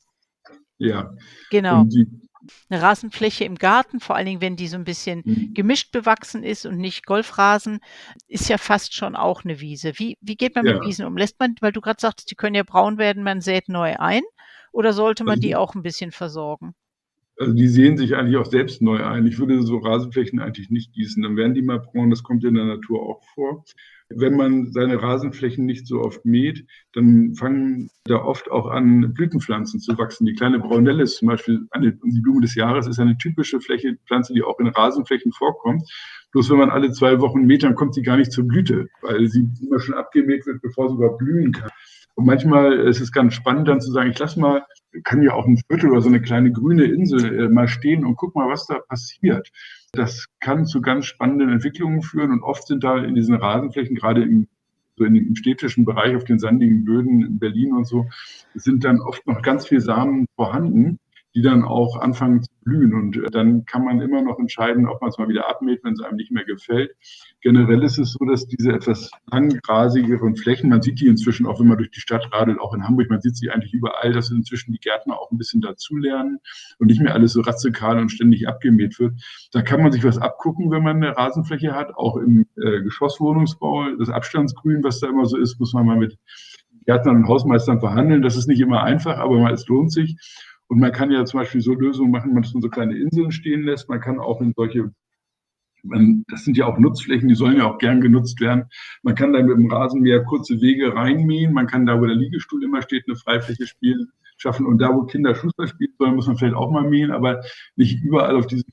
Ja. 0.78 1.12
Genau. 1.50 1.82
Und 1.82 1.93
die 1.93 2.06
'Ne 2.70 2.82
Rasenfläche 2.82 3.44
im 3.44 3.56
Garten, 3.56 4.01
vor 4.01 4.17
allen 4.17 4.27
Dingen, 4.27 4.41
wenn 4.43 4.56
die 4.56 4.69
so 4.69 4.77
'n 4.77 4.84
bisschen 4.84 5.24
Mhm. 5.24 5.55
gemischt 5.55 5.93
bewachsen 5.93 6.44
ist 6.44 6.67
und 6.67 6.77
nicht 6.79 7.06
Golfrasen, 7.06 7.81
ist 8.29 8.48
ja 8.48 8.58
fast 8.58 8.94
schon 8.94 9.17
auch 9.17 9.44
'ne 9.44 9.60
Wiese. 9.60 9.93
Wie 9.98 10.17
wie 10.20 10.36
geht 10.36 10.55
man 10.55 10.67
mit 10.67 10.77
Ja. 10.77 10.82
Wiesen 10.82 11.06
um? 11.06 11.17
Lässt 11.17 11.41
man 11.41 11.55
weil 11.60 11.72
du 11.72 11.81
grad 11.81 12.01
sagtest, 12.01 12.31
die 12.31 12.34
können 12.36 12.55
ja 12.56 12.63
braun 12.65 12.98
werden, 12.98 13.22
man 13.24 13.41
sät 13.41 13.69
neu 13.69 13.96
ein 13.98 14.22
oder 14.72 14.93
sollte 14.93 15.24
man 15.24 15.39
Also 15.39 15.41
die 15.41 15.56
auch 15.56 15.74
'n 15.74 15.82
bisschen 15.82 16.13
versorgen? 16.13 16.74
Also, 17.41 17.53
die 17.53 17.69
säen 17.69 17.97
sich 17.97 18.17
eigentlich 18.17 18.37
auch 18.37 18.47
selbst 18.47 18.83
neu 18.83 19.05
ein. 19.05 19.27
Ich 19.27 19.39
würde 19.39 19.63
so 19.63 19.79
Rasenflächen 19.79 20.41
eigentlich 20.41 20.71
nicht 20.71 20.93
gießen, 20.93 21.23
dann 21.23 21.37
werden 21.37 21.55
die 21.55 21.63
mal 21.63 21.79
braun, 21.79 22.11
das 22.11 22.25
kommt 22.25 22.45
in 22.45 22.55
der 22.55 22.65
Natur 22.65 23.01
auch 23.03 23.23
vor. 23.35 23.65
Wenn 24.11 24.37
man 24.37 24.73
seine 24.73 25.03
Rasenflächen 25.03 25.67
nicht 25.67 25.87
so 25.87 26.01
oft 26.01 26.25
mäht, 26.25 26.67
dann 26.95 27.35
fangen 27.35 27.91
da 28.05 28.25
oft 28.25 28.51
auch 28.51 28.67
an, 28.67 29.13
Blütenpflanzen 29.13 29.81
zu 29.81 29.99
wachsen. 29.99 30.25
Die 30.25 30.35
kleine 30.35 30.59
Braunelle 30.59 31.03
ist 31.03 31.19
zum 31.19 31.29
Beispiel 31.29 31.61
eine 31.71 31.93
die 31.93 32.21
Blume 32.23 32.41
des 32.41 32.55
Jahres 32.55 32.87
ist 32.87 32.99
eine 32.99 33.19
typische 33.19 33.61
Fläche 33.61 33.99
Pflanze, 34.07 34.33
die 34.33 34.43
auch 34.43 34.59
in 34.61 34.69
Rasenflächen 34.69 35.33
vorkommt. 35.33 35.83
Bloß 36.33 36.51
wenn 36.51 36.59
man 36.59 36.71
alle 36.71 36.91
2 36.91 37.21
Wochen 37.21 37.43
mäht, 37.43 37.63
dann 37.63 37.75
kommt 37.75 37.95
sie 37.95 38.03
gar 38.03 38.17
nicht 38.17 38.33
zur 38.33 38.49
Blüte, 38.49 38.89
weil 39.03 39.29
sie 39.29 39.47
immer 39.61 39.79
schon 39.79 39.95
abgemäht 39.95 40.47
wird, 40.47 40.63
bevor 40.63 40.89
sie 40.89 40.97
überhaupt 40.97 41.19
blühen 41.19 41.53
kann. 41.53 41.71
Und 42.19 42.27
manchmal 42.27 42.72
ist 42.81 43.01
es 43.01 43.13
ganz 43.13 43.34
spannend, 43.34 43.69
dann 43.69 43.81
zu 43.81 43.93
sagen: 43.93 44.10
„Ich 44.10 44.19
lasse 44.19 44.41
mal 44.41 44.65
kann 45.05 45.22
ja 45.22 45.34
auch 45.34 45.46
'n 45.46 45.56
Viertel 45.69 45.91
oder 45.93 46.01
so 46.01 46.08
'ne 46.10 46.20
kleine 46.20 46.51
grüne 46.51 46.82
Insel, 46.82 47.43
äh, 47.44 47.48
mal 47.48 47.69
stehen 47.69 48.05
und 48.05 48.17
gucke 48.17 48.37
mal, 48.37 48.48
was 48.48 48.67
da 48.67 48.81
passiert.“ 48.89 49.48
Das 49.93 50.27
kann 50.41 50.67
zu 50.67 50.81
ganz 50.81 51.06
spannenden 51.06 51.51
Entwicklungen 51.51 52.03
führen 52.03 52.32
und 52.32 52.43
oft 52.43 52.67
sind 52.67 52.82
da 52.82 52.98
in 52.98 53.15
diesen 53.15 53.37
Rasenflächen, 53.37 53.94
grade 53.94 54.22
im 54.22 54.48
so 54.96 55.05
in 55.05 55.15
im 55.15 55.37
städtischen 55.37 55.84
Bereich 55.84 56.17
auf 56.17 56.25
den 56.25 56.41
sandigen 56.41 56.84
Böden 56.84 57.22
in 57.25 57.39
Berlin 57.39 57.72
und 57.72 57.87
so, 57.87 58.06
sind 58.55 58.82
dann 58.84 59.01
oft 59.01 59.25
noch 59.29 59.41
ganz 59.43 59.69
viel 59.69 59.81
Samen 59.81 60.27
vorhanden, 60.34 60.98
die 61.37 61.43
dann 61.43 61.63
auch 61.63 62.01
anfangen 62.01 62.43
zu 62.43 62.51
blühen. 62.69 62.94
Und, 62.94 63.17
äh, 63.17 63.31
dann 63.31 63.65
kann 63.65 63.84
man 63.84 64.01
immer 64.01 64.22
noch 64.22 64.39
entscheiden, 64.39 64.87
ob 64.89 65.01
man's 65.03 65.19
mal 65.19 65.29
wieder 65.29 65.48
abmäht, 65.48 65.81
wenn's 65.84 66.03
einem 66.03 66.17
nicht 66.17 66.31
mehr 66.32 66.44
gefällt. 66.44 66.93
Generell 67.41 67.82
ist 67.84 67.98
es 67.98 68.13
so, 68.13 68.25
dass 68.27 68.46
diese 68.46 68.72
etwas 68.72 69.10
langgrasigeren 69.31 70.37
Flächen 70.37 70.70
man 70.70 70.82
sieht 70.82 71.01
die 71.01 71.06
inzwischen 71.08 71.46
auch, 71.46 71.60
wenn 71.60 71.69
man 71.69 71.79
durch 71.79 71.91
die 71.91 72.01
Stadt 72.01 72.29
radelt, 72.32 72.60
auch 72.60 72.75
in 72.75 72.84
Hamburg, 72.87 73.08
man 73.10 73.20
sieht 73.20 73.37
sie 73.37 73.51
eigentlich 73.51 73.72
überall, 73.75 74.13
dass 74.13 74.31
inzwischen 74.31 74.72
die 74.72 74.79
Gärtner 74.81 75.19
auch 75.19 75.31
'n 75.32 75.39
bisschen 75.39 75.60
dazulernen 75.63 76.39
und 76.79 76.89
nicht 76.89 77.01
mehr 77.01 77.15
alles 77.15 77.32
so 77.32 77.41
radikal 77.43 77.98
und 77.98 78.10
ständig 78.10 78.48
abgemäht 78.48 78.98
wird. 79.01 79.15
Da 79.53 79.63
kann 79.63 79.82
man 79.82 79.93
sich 79.93 80.05
was 80.05 80.19
abgucken, 80.19 80.70
wenn 80.70 80.82
man 80.82 80.98
'ne 81.01 81.17
Rasenfläche 81.17 81.72
hat, 81.75 81.94
auch 81.96 82.17
im, 82.17 82.46
äh, 82.56 82.82
Geschosswohnungsbau. 82.82 83.91
Das 83.98 84.10
Abstandsgrün, 84.10 84.82
was 84.84 85.01
da 85.01 85.08
immer 85.08 85.27
so 85.27 85.37
ist, 85.39 85.58
muss 85.60 85.72
man 85.75 85.87
mal 85.87 85.96
mit 85.96 86.19
Gärtnern 86.87 87.17
und 87.19 87.29
Hausmeistern 87.29 87.81
verhandeln. 87.81 88.22
Das 88.22 88.37
ist 88.37 88.48
nicht 88.48 88.60
immer 88.60 88.82
einfach, 88.82 89.19
aber 89.19 89.51
es 89.53 89.67
lohnt 89.69 89.93
sich. 89.93 90.17
Und 90.69 90.81
man 90.81 90.93
kann 90.93 91.10
ja 91.10 91.25
zum 91.25 91.41
Beispiel 91.41 91.60
so 91.60 91.75
Lösungen 91.75 92.10
machen, 92.10 92.34
man 92.34 92.44
so 92.44 92.60
kleine 92.69 92.96
Inseln 92.96 93.32
stehen 93.32 93.63
lässt. 93.63 93.89
Man 93.89 94.01
kann 94.01 94.20
auch 94.20 94.41
in 94.41 94.53
solche 94.55 94.93
man, 95.82 96.25
das 96.29 96.44
sind 96.44 96.56
ja 96.56 96.67
auch 96.67 96.79
Nutzflächen, 96.79 97.29
die 97.29 97.34
sollen 97.34 97.58
ja 97.58 97.70
auch 97.70 97.79
gern 97.79 98.01
genutzt 98.01 98.41
werden. 98.41 98.65
Man 99.03 99.15
kann 99.15 99.32
da 99.32 99.43
mit 99.43 99.56
dem 99.56 99.70
Rasenmäher 99.70 100.25
kurze 100.25 100.60
Wege 100.60 100.94
reinmähen. 100.94 101.53
Man 101.53 101.67
kann 101.67 101.87
da, 101.87 102.01
wo 102.01 102.06
der 102.06 102.17
Liegestuhl 102.17 102.63
immer 102.65 102.82
steht, 102.82 103.05
eine 103.06 103.17
Freifläche 103.17 103.67
spielen, 103.67 104.08
schaffen. 104.37 104.67
Und 104.67 104.79
da, 104.79 104.94
wo 104.94 105.05
Kinder 105.05 105.34
Fußball 105.34 105.69
spielen 105.69 105.94
sollen, 105.98 106.15
muss 106.15 106.27
man 106.27 106.37
vielleicht 106.37 106.56
auch 106.56 106.70
mal 106.70 106.89
mähen. 106.89 107.10
Aber 107.10 107.43
nicht 107.77 108.03
überall 108.03 108.37
auf 108.37 108.46
diesen 108.46 108.70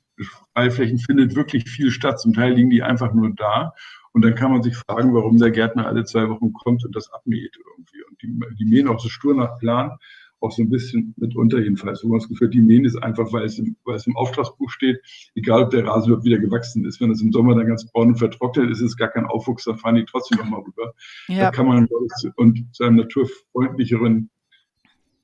Freiflächen 0.53 0.97
findet 0.97 1.35
wirklich 1.35 1.69
viel 1.69 1.91
statt. 1.91 2.19
Zum 2.19 2.33
Teil 2.33 2.53
liegen 2.53 2.69
die 2.69 2.83
einfach 2.83 3.13
nur 3.13 3.31
da. 3.35 3.73
Und 4.11 4.23
dann 4.23 4.35
kann 4.35 4.51
man 4.51 4.63
sich 4.63 4.75
fragen, 4.75 5.13
warum 5.13 5.37
der 5.37 5.51
Gärtner 5.51 5.87
alle 5.87 6.05
zwei 6.05 6.29
Wochen 6.29 6.53
kommt 6.53 6.85
und 6.85 6.95
das 6.95 7.11
abmäht 7.11 7.57
irgendwie. 7.57 8.03
Und 8.09 8.21
die, 8.21 8.55
die 8.57 8.65
mähen 8.65 8.87
auch 8.87 8.99
so 8.99 9.09
stur 9.09 9.35
nach 9.35 9.59
Plan 9.59 9.97
auch 10.45 10.51
so 10.51 10.61
ein 10.61 10.69
bisschen 10.69 11.13
mitunter 11.17 11.59
jedenfalls, 11.59 12.03
wo 12.03 12.09
man 12.09 12.19
das 12.19 12.29
Gefühl 12.29 12.47
hat, 12.47 12.53
die 12.53 12.61
mähen 12.61 12.85
ist 12.85 12.95
einfach, 12.97 13.31
weil 13.33 13.45
es, 13.45 13.59
im, 13.59 13.75
weil 13.83 13.95
es 13.95 14.07
im 14.07 14.15
Auftragsbuch 14.15 14.69
steht, 14.69 15.01
egal 15.35 15.63
ob 15.63 15.71
der 15.71 15.85
Rasen 15.85 16.23
wieder 16.23 16.39
gewachsen 16.39 16.85
ist. 16.85 17.01
Wenn 17.01 17.11
es 17.11 17.21
im 17.21 17.31
Sommer 17.31 17.55
dann 17.55 17.67
ganz 17.67 17.85
braun 17.91 18.09
und 18.09 18.17
vertrocknet 18.17 18.69
ist, 18.69 18.79
ist 18.79 18.91
es 18.91 18.97
gar 18.97 19.09
kein 19.09 19.25
Aufwuchs, 19.25 19.65
da 19.65 19.75
fahren 19.75 19.95
die 19.95 20.05
trotzdem 20.05 20.37
nochmal 20.37 20.61
rüber. 20.61 20.93
Ja. 21.27 21.45
Da 21.45 21.51
kann 21.51 21.67
man 21.67 21.87
und 22.35 22.75
zu 22.75 22.83
einem 22.83 22.97
naturfreundlicheren 22.97 24.29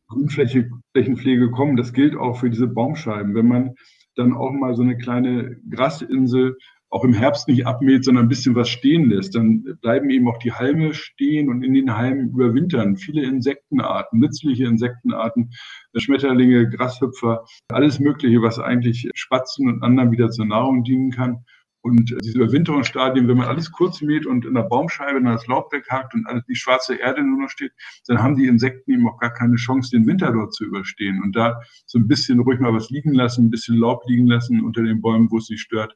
Grünflächenpflege 0.08 1.52
kommen. 1.52 1.78
Das 1.78 1.94
gilt 1.94 2.16
auch 2.16 2.40
für 2.40 2.50
diese 2.50 2.68
Baumscheiben. 2.68 3.34
Wenn 3.34 3.48
man 3.48 3.76
dann 4.16 4.34
auch 4.34 4.52
mal 4.52 4.76
so 4.76 4.82
eine 4.82 4.98
kleine 4.98 5.58
Grasinsel 5.70 6.58
auch 6.92 7.06
im 7.06 7.14
Herbst 7.14 7.48
nicht 7.48 7.66
abmäht, 7.66 8.04
sondern 8.04 8.26
ein 8.26 8.30
bisschen 8.30 8.54
was 8.54 8.70
stehen 8.70 9.10
lässt, 9.10 9.34
dann 9.34 9.64
bleiben 9.82 10.10
eben 10.10 10.28
auch 10.28 10.38
die 10.38 10.52
Halme 10.52 10.94
stehen 10.94 11.50
und 11.50 11.64
in 11.64 11.74
den 11.74 11.96
Halmen 11.96 12.30
überwintern 12.30 12.98
viele 12.98 13.24
Insektenarten, 13.24 14.20
nützliche 14.20 14.66
Insektenarten, 14.66 15.52
Schmetterlinge, 15.96 16.70
Grashüpfer, 16.70 17.46
alles 17.70 18.00
Mögliche, 18.00 18.42
was 18.42 18.60
eigentlich 18.60 19.10
Spatzen 19.16 19.70
und 19.70 19.84
anderen 19.84 20.12
wieder 20.12 20.30
zur 20.30 20.46
Nahrung 20.46 20.84
dienen 20.84 21.12
kann. 21.12 21.46
Und 21.84 22.16
diese 22.24 22.38
Überwinterungsstadien, 22.38 23.28
wenn 23.28 23.38
man 23.38 23.48
alles 23.48 23.72
kurz 23.72 24.02
mäht 24.02 24.28
und 24.28 24.46
in 24.46 24.54
der 24.54 24.64
Baumscheibe 24.64 25.14
dann 25.14 25.34
das 25.34 25.48
Laub 25.48 25.74
weghakt 25.74 26.14
und 26.14 26.28
die 26.48 26.56
schwarze 26.56 26.96
Erde 26.96 27.24
nur 27.24 27.42
noch 27.42 27.50
steht, 27.50 27.72
dann 28.06 28.22
haben 28.22 28.36
die 28.36 28.46
Insekten 28.46 28.92
eben 28.92 29.08
auch 29.08 29.18
gar 29.18 29.34
keine 29.34 29.56
Chance, 29.56 29.90
den 29.90 30.06
Winter 30.06 30.32
dort 30.32 30.54
zu 30.54 30.66
überstehen. 30.66 31.24
Und 31.24 31.36
da 31.36 31.60
so 31.88 31.98
ein 31.98 32.08
bisschen 32.08 32.40
ruhig 32.40 32.60
mal 32.60 32.74
was 32.74 32.92
liegen 32.92 33.14
lassen, 33.14 33.46
ein 33.46 33.50
bisschen 33.50 33.78
Laub 33.78 34.04
liegen 34.06 34.28
lassen 34.28 34.62
unter 34.62 34.84
den 34.84 35.02
Bäumen, 35.02 35.32
wo 35.32 35.38
es 35.38 35.48
sie 35.48 35.58
stört, 35.58 35.96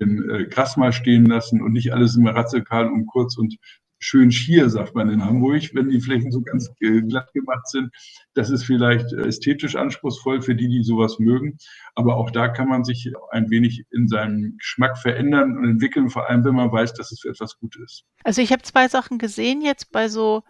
den 0.00 0.28
äh, 0.30 0.64
mal 0.76 0.92
stehen 0.92 1.26
lassen 1.26 1.62
und 1.62 1.72
nicht 1.72 1.92
alles 1.92 2.16
immer 2.16 2.34
radikal 2.34 2.86
und 2.88 3.06
kurz 3.06 3.36
und 3.36 3.56
schön 4.00 4.32
schier, 4.32 4.70
sagt 4.70 4.94
man 4.94 5.10
in 5.10 5.24
Hamburg, 5.24 5.62
wenn 5.74 5.90
die 5.90 6.00
Flächen 6.00 6.32
so 6.32 6.40
ganz 6.40 6.70
glatt 6.78 7.32
gemacht 7.34 7.68
sind. 7.68 7.90
Das 8.34 8.50
ist 8.50 8.64
vielleicht 8.64 9.12
äh, 9.12 9.26
ästhetisch 9.26 9.76
anspruchsvoll 9.76 10.40
für 10.40 10.54
die, 10.54 10.68
die 10.68 10.82
sowas 10.82 11.18
mögen. 11.18 11.58
Aber 11.94 12.16
auch 12.16 12.30
da 12.30 12.48
kann 12.48 12.68
man 12.68 12.82
sich 12.82 13.12
ein 13.30 13.50
wenig 13.50 13.84
in 13.90 14.08
seinem 14.08 14.56
Geschmack 14.56 14.98
verändern 14.98 15.56
und 15.56 15.68
entwickeln, 15.68 16.08
vor 16.08 16.28
allem 16.28 16.44
wenn 16.44 16.54
man 16.54 16.72
weiß, 16.72 16.94
dass 16.94 17.12
es 17.12 17.20
für 17.20 17.28
etwas 17.28 17.58
gut 17.58 17.76
ist. 17.76 18.04
Also 18.24 18.40
ich 18.40 18.52
habe 18.52 18.62
zwei 18.62 18.88
Sachen 18.88 19.18
gesehen 19.18 19.60
jetzt 19.60 19.92
bei 19.92 20.08
so 20.08 20.42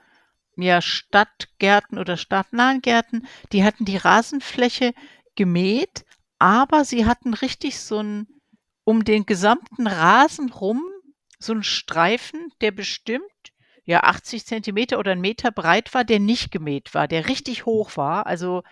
ja, 0.56 0.80
Stadtgärten 0.80 1.98
oder 1.98 2.16
stadtnahen 2.16 2.80
Gärten. 2.82 3.26
Die 3.52 3.64
hatten 3.64 3.84
die 3.84 3.96
Rasenfläche 3.96 4.92
gemäht, 5.34 6.04
aber 6.38 6.84
sie 6.84 7.04
hatten 7.06 7.34
richtig 7.34 7.80
so 7.80 7.98
ein 7.98 8.26
um 8.84 9.04
den 9.04 9.26
gesamten 9.26 9.86
Rasen 9.86 10.50
rum 10.52 10.82
so 11.38 11.54
ein 11.54 11.62
Streifen, 11.62 12.52
der 12.60 12.70
bestimmt, 12.72 13.24
ja, 13.84 14.02
80 14.04 14.46
Zentimeter 14.46 14.98
oder 14.98 15.12
'n 15.12 15.20
Meter 15.20 15.50
breit 15.52 15.94
war, 15.94 16.04
der 16.04 16.20
nicht 16.20 16.50
gemäht 16.52 16.94
war, 16.94 17.08
der 17.08 17.28
richtig 17.28 17.66
hoch 17.66 17.96
war, 17.96 18.26
also 18.26 18.62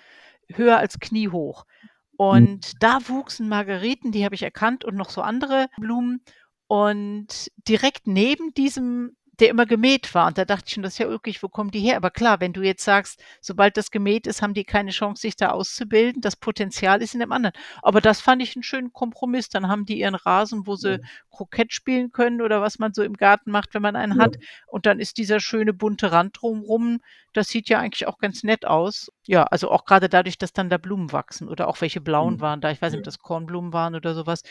höher 0.52 0.78
als 0.78 1.00
kniehoch. 1.00 1.66
Mhm. 1.66 1.88
Und 2.18 2.72
da 2.82 3.00
wuchsen 3.08 3.48
Margeriten, 3.50 4.12
die 4.12 4.24
habe 4.24 4.36
ich 4.36 4.42
erkannt 4.44 4.84
und 4.84 4.96
noch 4.96 5.10
so 5.10 5.22
andere 5.22 5.68
Blumen. 5.78 6.22
Und 6.68 7.50
direkt 7.68 8.06
neben 8.08 8.54
diesem 8.54 9.16
der 9.40 9.48
immer 9.48 9.66
gemäht 9.66 10.14
war. 10.14 10.26
Und 10.26 10.38
da 10.38 10.44
dachte 10.44 10.64
ich 10.66 10.74
schon, 10.74 10.82
das 10.82 10.94
ist 10.94 10.98
ja 10.98 11.08
ulkig, 11.08 11.42
wo 11.42 11.48
kommen 11.48 11.70
die 11.70 11.80
her? 11.80 11.96
Aber 11.96 12.10
klar, 12.10 12.40
wenn 12.40 12.52
du 12.52 12.62
jetzt 12.62 12.84
sagst, 12.84 13.22
sobald 13.40 13.76
das 13.76 13.90
gemäht 13.90 14.26
ist, 14.26 14.42
haben 14.42 14.54
die 14.54 14.64
keine 14.64 14.90
Chance, 14.90 15.22
sich 15.22 15.36
da 15.36 15.50
auszubilden. 15.50 16.20
Das 16.20 16.36
Potenzial 16.36 17.02
ist 17.02 17.14
in 17.14 17.20
dem 17.20 17.32
anderen. 17.32 17.54
Aber 17.82 18.00
das 18.00 18.20
fand 18.20 18.42
ich 18.42 18.56
einen 18.56 18.62
schönen 18.62 18.92
Kompromiss. 18.92 19.48
Dann 19.48 19.68
haben 19.68 19.84
die 19.84 20.00
ihren 20.00 20.14
Rasen, 20.14 20.66
wo 20.66 20.76
sie 20.76 20.92
ja. 20.92 20.98
Krokett 21.30 21.72
spielen 21.72 22.10
können 22.10 22.42
oder 22.42 22.60
was 22.60 22.78
man 22.78 22.92
so 22.92 23.02
im 23.02 23.14
Garten 23.14 23.50
macht, 23.50 23.74
wenn 23.74 23.82
man 23.82 23.96
einen 23.96 24.18
ja. 24.18 24.24
hat. 24.24 24.36
Und 24.66 24.86
dann 24.86 24.98
ist 24.98 25.18
dieser 25.18 25.40
schöne 25.40 25.72
bunte 25.72 26.10
Rand 26.10 26.38
drumrum. 26.40 27.00
Das 27.32 27.48
sieht 27.48 27.68
ja 27.68 27.78
eigentlich 27.78 28.08
auch 28.08 28.18
ganz 28.18 28.42
nett 28.42 28.64
aus. 28.64 29.12
Ja, 29.24 29.44
also 29.44 29.70
auch 29.70 29.84
gerade 29.84 30.08
dadurch, 30.08 30.38
dass 30.38 30.52
dann 30.52 30.68
da 30.68 30.78
Blumen 30.78 31.12
wachsen 31.12 31.48
oder 31.48 31.68
auch 31.68 31.80
welche 31.80 32.00
blauen 32.00 32.34
mhm. 32.34 32.40
waren 32.40 32.60
da. 32.60 32.70
Ich 32.70 32.82
weiß 32.82 32.92
nicht, 32.92 33.00
ob 33.00 33.04
das 33.04 33.18
Kornblumen 33.18 33.72
waren 33.72 33.94
oder 33.94 34.14
sowas. 34.14 34.42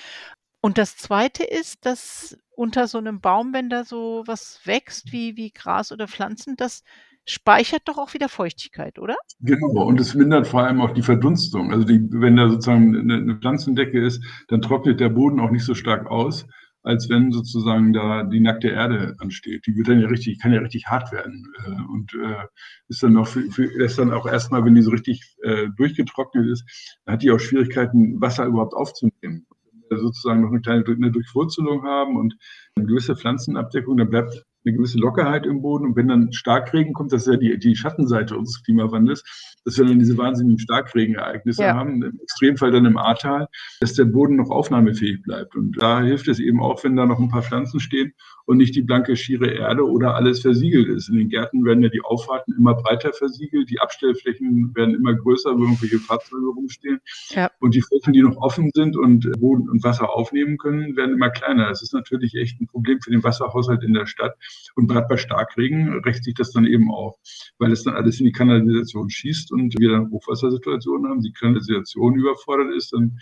Und 0.62 0.78
das 0.78 0.98
Zweite 0.98 1.44
ist, 1.44 1.86
dass 1.86 2.38
unter 2.58 2.88
so 2.88 2.98
einem 3.00 3.22
Baum, 3.22 3.54
wenn 3.54 3.70
da 3.70 3.86
so 3.86 4.24
was 4.28 4.62
wächst 4.66 5.12
wie 5.14 5.38
wie 5.38 5.52
Gras 5.52 5.92
oder 5.94 6.08
Pflanzen, 6.10 6.56
das 6.58 6.84
speichert 7.26 7.84
doch 7.88 7.98
auch 8.00 8.14
wieder 8.16 8.30
Feuchtigkeit, 8.30 9.00
oder? 9.00 9.16
Genau, 9.42 9.84
und 9.86 10.00
es 10.00 10.16
mindert 10.16 10.48
vor 10.48 10.64
allem 10.64 10.82
auch 10.82 10.92
die 10.96 11.04
Verdunstung. 11.04 11.72
Also 11.72 11.86
die 11.86 12.00
wenn 12.12 12.36
da 12.38 12.50
sozusagen 12.50 12.96
eine 12.98 13.22
'ne 13.22 13.36
Pflanzendecke 13.40 14.04
ist, 14.04 14.24
dann 14.48 14.62
trocknet 14.64 15.00
der 15.00 15.10
Boden 15.10 15.40
auch 15.40 15.52
nicht 15.52 15.64
so 15.64 15.76
stark 15.76 16.08
aus, 16.10 16.48
als 16.82 17.08
wenn 17.10 17.32
sozusagen 17.32 17.94
da 17.94 18.24
die 18.24 18.40
nackte 18.40 18.70
Erde 18.70 19.16
ansteht. 19.20 19.68
Die 19.68 19.76
wird 19.76 19.90
dann 19.90 20.00
ja 20.02 20.08
richtig 20.08 20.40
kann 20.40 20.54
ja 20.54 20.60
richtig 20.62 20.88
hart 20.88 21.12
werden, 21.12 21.46
äh, 21.66 21.70
und, 21.94 22.14
äh, 22.16 22.46
ist 22.88 23.04
dann 23.04 23.14
noch 23.14 23.28
für 23.28 23.42
für 23.52 23.66
ist 23.66 24.00
dann 24.00 24.12
auch 24.12 24.26
erstmal, 24.26 24.66
wenn 24.66 24.74
die 24.74 24.82
so 24.82 24.90
richtig, 24.90 25.36
äh, 25.44 25.68
durchgetrocknet 25.78 26.48
ist, 26.50 26.64
hat 27.06 27.22
die 27.22 27.30
auch 27.30 27.40
Schwierigkeiten, 27.40 28.20
Wasser 28.20 28.46
überhaupt 28.46 28.74
aufzunehmen 28.74 29.46
sozusagen 29.90 30.42
noch 30.42 30.50
eine 30.50 30.62
kleine 30.62 30.84
eine 30.86 31.12
Durchwurzelung 31.12 31.84
haben 31.84 32.18
und 32.18 32.36
eine 32.76 32.86
gewisse 32.86 33.16
Pflanzenabdeckung, 33.16 33.98
dann 33.98 34.10
bleibt 34.10 34.44
eine 34.66 34.76
gewisse 34.76 34.98
Lockerheit 34.98 35.46
im 35.46 35.62
Boden. 35.62 35.86
Und 35.86 35.96
wenn 35.96 36.08
dann 36.08 36.32
Starkregen 36.34 36.94
kommt, 36.94 37.14
das 37.14 37.28
ist 37.28 37.34
ja 37.34 37.38
die, 37.38 37.58
die 37.58 37.76
Schattenseite 37.76 38.38
unseres 38.38 38.64
Klimawandels, 38.64 39.24
dass 39.68 39.78
wir 39.78 39.84
dann 39.84 40.00
diese 40.00 40.18
wahnsinnigen 40.18 40.60
Starkregenereignisse 40.60 41.62
ja. 41.62 41.76
haben, 41.76 42.02
im 42.02 42.20
Extremfall 42.22 42.72
dann 42.72 42.86
im 42.86 42.98
Ahrtal, 42.98 43.50
dass 43.82 43.96
der 43.96 44.06
Boden 44.06 44.38
noch 44.38 44.50
aufnahmefähig 44.50 45.22
bleibt. 45.24 45.58
Und 45.58 45.74
da 45.82 46.02
hilft 46.02 46.30
es 46.30 46.40
eben 46.40 46.62
auch, 46.62 46.82
wenn 46.86 46.96
da 46.96 47.06
noch 47.06 47.20
ein 47.20 47.28
paar 47.28 47.44
Pflanzen 47.44 47.82
stehen 47.82 48.14
und 48.46 48.58
nicht 48.58 48.76
die 48.76 48.82
blanke, 48.82 49.18
schiere 49.18 49.48
Erde 49.48 49.84
oder 49.84 50.16
alles 50.16 50.40
versiegelt 50.40 50.88
ist. 50.88 51.10
In 51.10 51.18
den 51.18 51.28
Gärten 51.28 51.66
werden 51.66 51.84
ja 51.84 51.90
die 51.90 52.00
Auffahrten 52.00 52.56
immer 52.58 52.76
breiter 52.76 53.12
versiegelt, 53.12 53.70
die 53.70 53.82
Abstellflächen 53.82 54.74
werden 54.74 54.96
immer 54.96 55.14
größer, 55.16 55.54
wo 55.58 55.64
irgendwelche 55.64 56.00
Fahrzeuge 56.00 56.48
rumstehen. 56.48 57.02
Ja. 57.32 57.52
Und 57.60 57.76
die 57.76 57.82
Flächen, 57.82 58.14
die 58.14 58.22
noch 58.22 58.38
offen 58.38 58.72
sind 58.74 58.96
und 58.96 59.30
Boden 59.42 59.70
und 59.70 59.84
Wasser 59.84 60.10
aufnehmen 60.10 60.58
können, 60.58 60.96
werden 60.96 61.14
immer 61.14 61.30
kleiner. 61.30 61.68
Das 61.68 61.84
ist 61.84 61.94
natürlich 61.94 62.36
echt 62.36 62.62
ein 62.62 62.68
Problem 62.68 63.02
für 63.02 63.12
den 63.12 63.22
Wasserhaushalt 63.22 63.84
in 63.84 63.94
der 63.94 64.06
Stadt. 64.06 64.36
Und 64.76 64.88
gerade 64.88 65.08
bei 65.10 65.18
Starkregen 65.18 66.00
rächt 66.06 66.24
sich 66.24 66.36
das 66.36 66.52
dann 66.52 66.66
eben 66.66 66.90
auch, 66.90 67.18
weil 67.60 67.74
es 67.74 67.84
dann 67.84 67.96
alles 67.96 68.22
in 68.22 68.28
die 68.28 68.32
Kanalisation 68.32 69.10
schießt 69.10 69.52
und 69.62 69.80
wir 69.80 69.92
dann 69.92 70.12
Hochwassersituationen 70.12 71.10
haben, 71.10 71.22
die 71.22 71.34
Kanalisation 71.34 72.16
überfordert 72.16 72.74
ist, 72.76 72.94
dann 72.94 73.20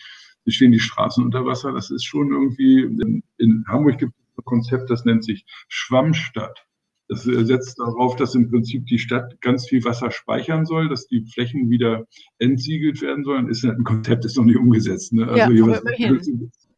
stehen 0.47 0.71
die 0.71 0.79
Straßen 0.79 1.23
unter 1.23 1.45
Wasser. 1.45 1.71
Das 1.71 1.91
ist 1.91 2.05
schon 2.05 2.31
irgendwie, 2.31 2.81
in, 2.81 3.23
in 3.37 3.65
Hamburg 3.67 3.97
gibt 3.97 4.13
es 4.13 4.37
ein 4.37 4.45
Konzept, 4.45 4.89
das 4.89 5.05
nennt 5.05 5.23
sich 5.23 5.45
Schwammstadt. 5.67 6.65
Das 7.07 7.23
setzt 7.23 7.77
darauf, 7.79 8.15
dass 8.15 8.33
im 8.33 8.49
Prinzip 8.49 8.87
die 8.87 8.97
Stadt 8.97 9.39
ganz 9.41 9.67
viel 9.67 9.83
Wasser 9.83 10.09
speichern 10.09 10.65
soll, 10.65 10.89
dass 10.89 11.07
die 11.07 11.23
Flächen 11.23 11.69
wieder 11.69 12.05
entsiegelt 12.39 13.01
werden 13.01 13.23
sollen. 13.23 13.47
Ist 13.47 13.63
ein 13.63 13.83
Konzept, 13.83 14.25
ist 14.25 14.37
noch 14.37 14.45
nicht 14.45 14.57
umgesetzt. 14.57 15.13
Ne? 15.13 15.27
Also 15.27 15.53
ja, 15.53 15.63
aber, 15.63 15.81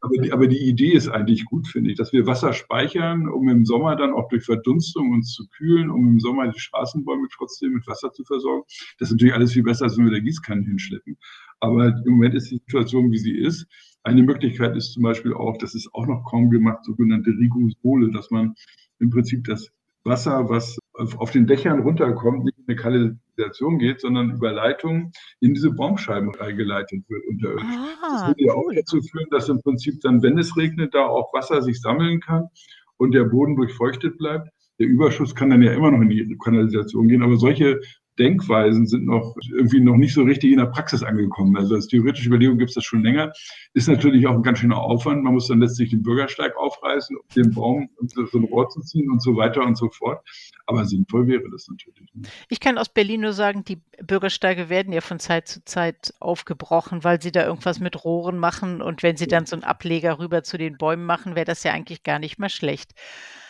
aber, 0.00 0.16
die, 0.22 0.32
aber 0.32 0.46
die 0.46 0.68
Idee 0.68 0.92
ist 0.92 1.08
eigentlich 1.08 1.44
gut, 1.44 1.66
finde 1.66 1.90
ich, 1.90 1.96
dass 1.96 2.12
wir 2.12 2.26
Wasser 2.26 2.52
speichern, 2.52 3.28
um 3.28 3.48
im 3.48 3.64
Sommer 3.64 3.96
dann 3.96 4.12
auch 4.12 4.28
durch 4.28 4.44
Verdunstung 4.44 5.10
uns 5.10 5.32
zu 5.32 5.48
kühlen, 5.48 5.90
um 5.90 6.06
im 6.06 6.20
Sommer 6.20 6.48
die 6.48 6.60
Straßenbäume 6.60 7.26
trotzdem 7.36 7.72
mit 7.72 7.86
Wasser 7.86 8.12
zu 8.12 8.24
versorgen. 8.24 8.62
Das 8.98 9.08
ist 9.08 9.12
natürlich 9.12 9.34
alles 9.34 9.52
viel 9.52 9.64
besser, 9.64 9.84
als 9.84 9.98
wenn 9.98 10.04
wir 10.04 10.12
da 10.12 10.20
Gießkannen 10.20 10.64
hinschleppen. 10.64 11.16
Aber 11.60 11.88
im 11.88 12.12
Moment 12.12 12.34
ist 12.34 12.50
die 12.50 12.58
Situation, 12.58 13.10
wie 13.10 13.18
sie 13.18 13.36
ist. 13.36 13.66
Eine 14.04 14.22
Möglichkeit 14.22 14.76
ist 14.76 14.92
zum 14.92 15.02
Beispiel 15.02 15.34
auch, 15.34 15.58
das 15.58 15.74
ist 15.74 15.92
auch 15.92 16.06
noch 16.06 16.24
kaum 16.24 16.50
gemacht, 16.50 16.84
sogenannte 16.84 17.30
Rigosole, 17.30 18.12
dass 18.12 18.30
man 18.30 18.54
im 19.00 19.10
Prinzip 19.10 19.44
das 19.44 19.72
Wasser, 20.04 20.48
was 20.48 20.78
auf 20.94 21.30
den 21.30 21.46
Dächern 21.46 21.80
runterkommt, 21.80 22.44
nicht 22.44 22.58
in 22.58 22.64
eine 22.66 22.76
Kanalisation 22.76 23.78
geht, 23.78 24.00
sondern 24.00 24.32
über 24.32 24.52
Leitungen 24.52 25.12
in 25.40 25.54
diese 25.54 25.70
Baumscheiben 25.70 26.34
eingeleitet 26.40 27.04
wird 27.08 27.22
unterirdisch. 27.28 27.64
Ah, 27.64 28.08
das 28.12 28.26
würde 28.28 28.44
ja 28.44 28.52
auch 28.52 28.70
dazu 28.74 29.00
führen, 29.00 29.28
dass 29.30 29.48
im 29.48 29.60
Prinzip 29.62 30.00
dann, 30.00 30.22
wenn 30.22 30.38
es 30.38 30.56
regnet, 30.56 30.94
da 30.94 31.06
auch 31.06 31.32
Wasser 31.32 31.62
sich 31.62 31.80
sammeln 31.80 32.20
kann 32.20 32.48
und 32.96 33.12
der 33.12 33.24
Boden 33.24 33.56
durchfeuchtet 33.56 34.18
bleibt. 34.18 34.48
Der 34.78 34.86
Überschuss 34.86 35.34
kann 35.34 35.50
dann 35.50 35.62
ja 35.62 35.72
immer 35.72 35.90
noch 35.90 36.00
in 36.00 36.08
die 36.08 36.38
Kanalisation 36.42 37.08
gehen, 37.08 37.22
aber 37.22 37.36
solche 37.36 37.80
Denkweisen 38.18 38.86
sind 38.86 39.04
noch 39.04 39.36
irgendwie 39.50 39.80
noch 39.80 39.96
nicht 39.96 40.14
so 40.14 40.22
richtig 40.22 40.52
in 40.52 40.58
der 40.58 40.66
Praxis 40.66 41.02
angekommen. 41.02 41.56
Also 41.56 41.74
als 41.74 41.86
theoretische 41.86 42.28
Überlegung 42.28 42.58
gibt 42.58 42.70
es 42.70 42.74
das 42.74 42.84
schon 42.84 43.02
länger. 43.02 43.32
Ist 43.74 43.88
natürlich 43.88 44.26
auch 44.26 44.34
ein 44.34 44.42
ganz 44.42 44.58
schöner 44.58 44.78
Aufwand. 44.78 45.22
Man 45.22 45.34
muss 45.34 45.48
dann 45.48 45.60
letztlich 45.60 45.90
den 45.90 46.02
Bürgersteig 46.02 46.56
aufreißen, 46.56 47.16
um 47.16 47.22
den 47.34 47.54
Baum 47.54 47.88
so 48.30 48.38
ein 48.38 48.44
Rohr 48.44 48.68
zu 48.68 48.80
ziehen 48.80 49.10
und 49.10 49.22
so 49.22 49.36
weiter 49.36 49.64
und 49.64 49.76
so 49.76 49.88
fort. 49.90 50.26
Aber 50.66 50.84
sinnvoll 50.84 51.26
wäre 51.26 51.48
das 51.50 51.68
natürlich. 51.68 52.10
Ich 52.48 52.60
kann 52.60 52.76
aus 52.76 52.88
Berlin 52.88 53.22
nur 53.22 53.32
sagen, 53.32 53.64
die 53.64 53.80
Bürgersteige 54.02 54.68
werden 54.68 54.92
ja 54.92 55.00
von 55.00 55.18
Zeit 55.18 55.48
zu 55.48 55.64
Zeit 55.64 56.12
aufgebrochen, 56.20 57.04
weil 57.04 57.22
sie 57.22 57.32
da 57.32 57.46
irgendwas 57.46 57.80
mit 57.80 58.04
Rohren 58.04 58.38
machen. 58.38 58.82
Und 58.82 59.02
wenn 59.02 59.16
sie 59.16 59.26
dann 59.26 59.46
so 59.46 59.56
einen 59.56 59.64
Ableger 59.64 60.18
rüber 60.18 60.42
zu 60.42 60.58
den 60.58 60.76
Bäumen 60.76 61.06
machen, 61.06 61.34
wäre 61.34 61.46
das 61.46 61.62
ja 61.62 61.72
eigentlich 61.72 62.02
gar 62.02 62.18
nicht 62.18 62.38
mehr 62.38 62.48
schlecht. 62.48 62.92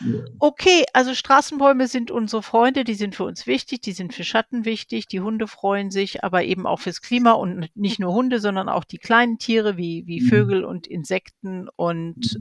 Ja. 0.00 0.20
Okay, 0.38 0.84
also 0.92 1.14
Straßenbäume 1.14 1.88
sind 1.88 2.10
unsere 2.10 2.42
Freunde, 2.42 2.84
die 2.84 2.94
sind 2.94 3.16
für 3.16 3.25
uns 3.25 3.46
wichtig, 3.46 3.80
die 3.80 3.92
sind 3.92 4.14
für 4.14 4.22
Schatten 4.22 4.57
wichtig, 4.64 5.08
die 5.08 5.20
Hunde 5.20 5.46
freuen 5.46 5.90
sich, 5.90 6.24
aber 6.24 6.44
eben 6.44 6.66
auch 6.66 6.80
fürs 6.80 7.00
Klima 7.00 7.32
und 7.32 7.68
nicht 7.74 7.98
nur 7.98 8.12
Hunde, 8.12 8.40
sondern 8.40 8.68
auch 8.68 8.84
die 8.84 8.98
kleinen 8.98 9.38
Tiere 9.38 9.76
wie, 9.76 10.04
wie 10.06 10.20
mhm. 10.20 10.26
Vögel 10.26 10.64
und 10.64 10.86
Insekten 10.86 11.68
und 11.76 12.40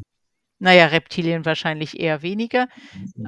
naja, 0.59 0.87
Reptilien 0.87 1.45
wahrscheinlich 1.45 1.99
eher 1.99 2.21
weniger. 2.23 2.67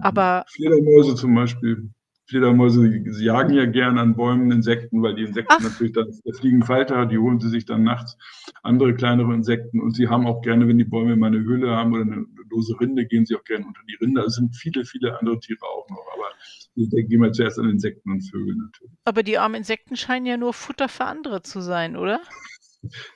Aber 0.01 0.46
Fledermäuse 0.50 1.15
zum 1.15 1.36
Beispiel. 1.36 1.91
Fledermäuse 2.30 3.04
sie 3.06 3.26
jagen 3.26 3.56
ja 3.56 3.66
gern 3.66 3.98
an 3.98 4.16
Bäumen 4.16 4.52
Insekten, 4.52 5.02
weil 5.02 5.16
die 5.16 5.24
Insekten 5.24 5.52
Ach. 5.58 5.62
natürlich 5.62 5.94
dann, 5.94 6.14
da 6.24 6.34
fliegen 6.38 6.64
Falter, 6.64 7.08
die 7.08 7.18
holen 7.18 7.40
sie 7.40 7.50
sich 7.50 7.66
dann 7.66 7.84
nachts 7.84 8.18
andere 8.62 8.94
kleinere 8.94 9.34
Insekten 9.34 9.82
und 9.82 9.96
sie 9.96 10.08
haben 10.10 10.28
auch 10.28 10.42
gerne, 10.42 10.68
wenn 10.68 10.78
die 10.78 10.84
Bäume 10.84 11.16
mal 11.16 11.28
eine 11.28 11.40
Höhle 11.40 11.72
haben 11.72 11.92
oder 11.94 12.04
eine 12.04 12.26
lose 12.52 12.80
Rinde, 12.80 13.06
gehen 13.06 13.26
sie 13.26 13.36
auch 13.36 13.44
gerne 13.44 13.66
unter 13.66 13.82
die 13.90 13.96
Rinde. 13.96 14.22
Also 14.22 14.28
es 14.28 14.36
sind 14.36 14.56
viele, 14.56 14.86
viele 14.86 15.20
andere 15.20 15.40
Tiere 15.40 15.66
auch 15.66 15.90
noch, 15.90 16.06
aber 16.14 16.26
da 16.76 17.02
gehen 17.02 17.22
wir 17.22 17.32
zuerst 17.32 17.60
an 17.60 17.70
Insekten 17.70 18.12
und 18.12 18.22
Vögel 18.22 18.56
natürlich. 18.56 18.94
Aber 19.06 19.24
die 19.24 19.38
armen 19.38 19.56
Insekten 19.56 19.96
scheinen 19.96 20.26
ja 20.26 20.38
nur 20.38 20.54
Futter 20.54 20.88
für 20.88 21.06
andere 21.06 21.42
zu 21.42 21.62
sein, 21.62 21.96
oder? 21.96 22.22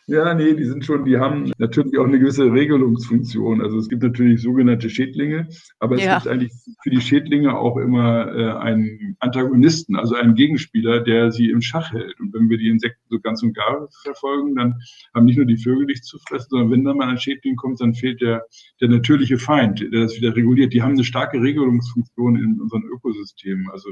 Ja, 0.08 0.34
nee, 0.34 0.54
die 0.56 0.66
sind 0.66 0.84
schon, 0.84 1.06
die 1.06 1.18
haben 1.18 1.54
natürlich 1.58 1.98
auch 1.98 2.06
eine 2.06 2.20
gewisse 2.20 2.52
Regelungsfunktion. 2.52 3.62
Also 3.62 3.78
es 3.78 3.88
gibt 3.88 4.04
natürlich 4.04 4.42
sogenannte 4.42 4.90
Schädlinge, 4.90 5.48
aber 5.80 5.96
es 5.96 6.04
ja. 6.04 6.16
gibt 6.16 6.28
eigentlich 6.28 6.52
für 6.82 6.90
die 6.90 7.00
Schädlinge 7.00 7.58
auch 7.58 7.78
immer 7.78 8.28
äh, 8.36 8.52
einen 8.60 9.16
Antagonisten, 9.20 9.96
also 9.96 10.16
einen 10.16 10.36
Gegenspieler, 10.36 11.00
der 11.00 11.32
sie 11.32 11.50
im 11.50 11.62
Schach 11.62 11.94
hält. 11.94 12.20
Und 12.20 12.34
wenn 12.34 12.50
wir 12.50 12.58
die 12.58 12.68
Insekten 12.68 13.02
so 13.10 13.20
ganz 13.22 13.42
und 13.42 13.54
gar 13.54 13.88
verfolgen, 14.04 14.56
dann 14.56 14.80
haben 15.16 15.26
nicht 15.26 15.38
nur 15.38 15.46
die 15.46 15.58
Vögel 15.58 15.86
nichts 15.86 16.08
zu 16.08 16.20
fressen, 16.28 16.48
sondern 16.50 16.72
wenn 16.72 16.84
dann 16.84 16.98
mal 16.98 17.08
ein 17.08 17.18
Schädling 17.18 17.56
kommt, 17.56 17.80
dann 17.80 17.94
fehlt 17.94 18.20
der, 18.20 18.46
der 18.82 18.90
natürliche 18.90 19.38
Feind, 19.38 19.80
der 19.80 20.02
das 20.02 20.18
wieder 20.18 20.36
reguliert. 20.36 20.74
Die 20.74 20.82
haben 20.82 20.94
eine 20.94 21.06
starke 21.06 21.42
Regelungsfunktion 21.42 22.36
in 22.36 22.60
unseren 22.60 22.84
Ökosystemen. 22.84 23.70
Also, 23.72 23.92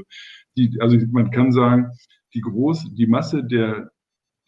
die, 0.56 0.76
also 0.80 0.98
man 1.12 1.30
kann 1.30 1.50
sagen, 1.50 1.86
die 2.34 2.42
große, 2.42 2.88
die 2.94 3.06
Masse 3.06 3.42
der 3.42 3.90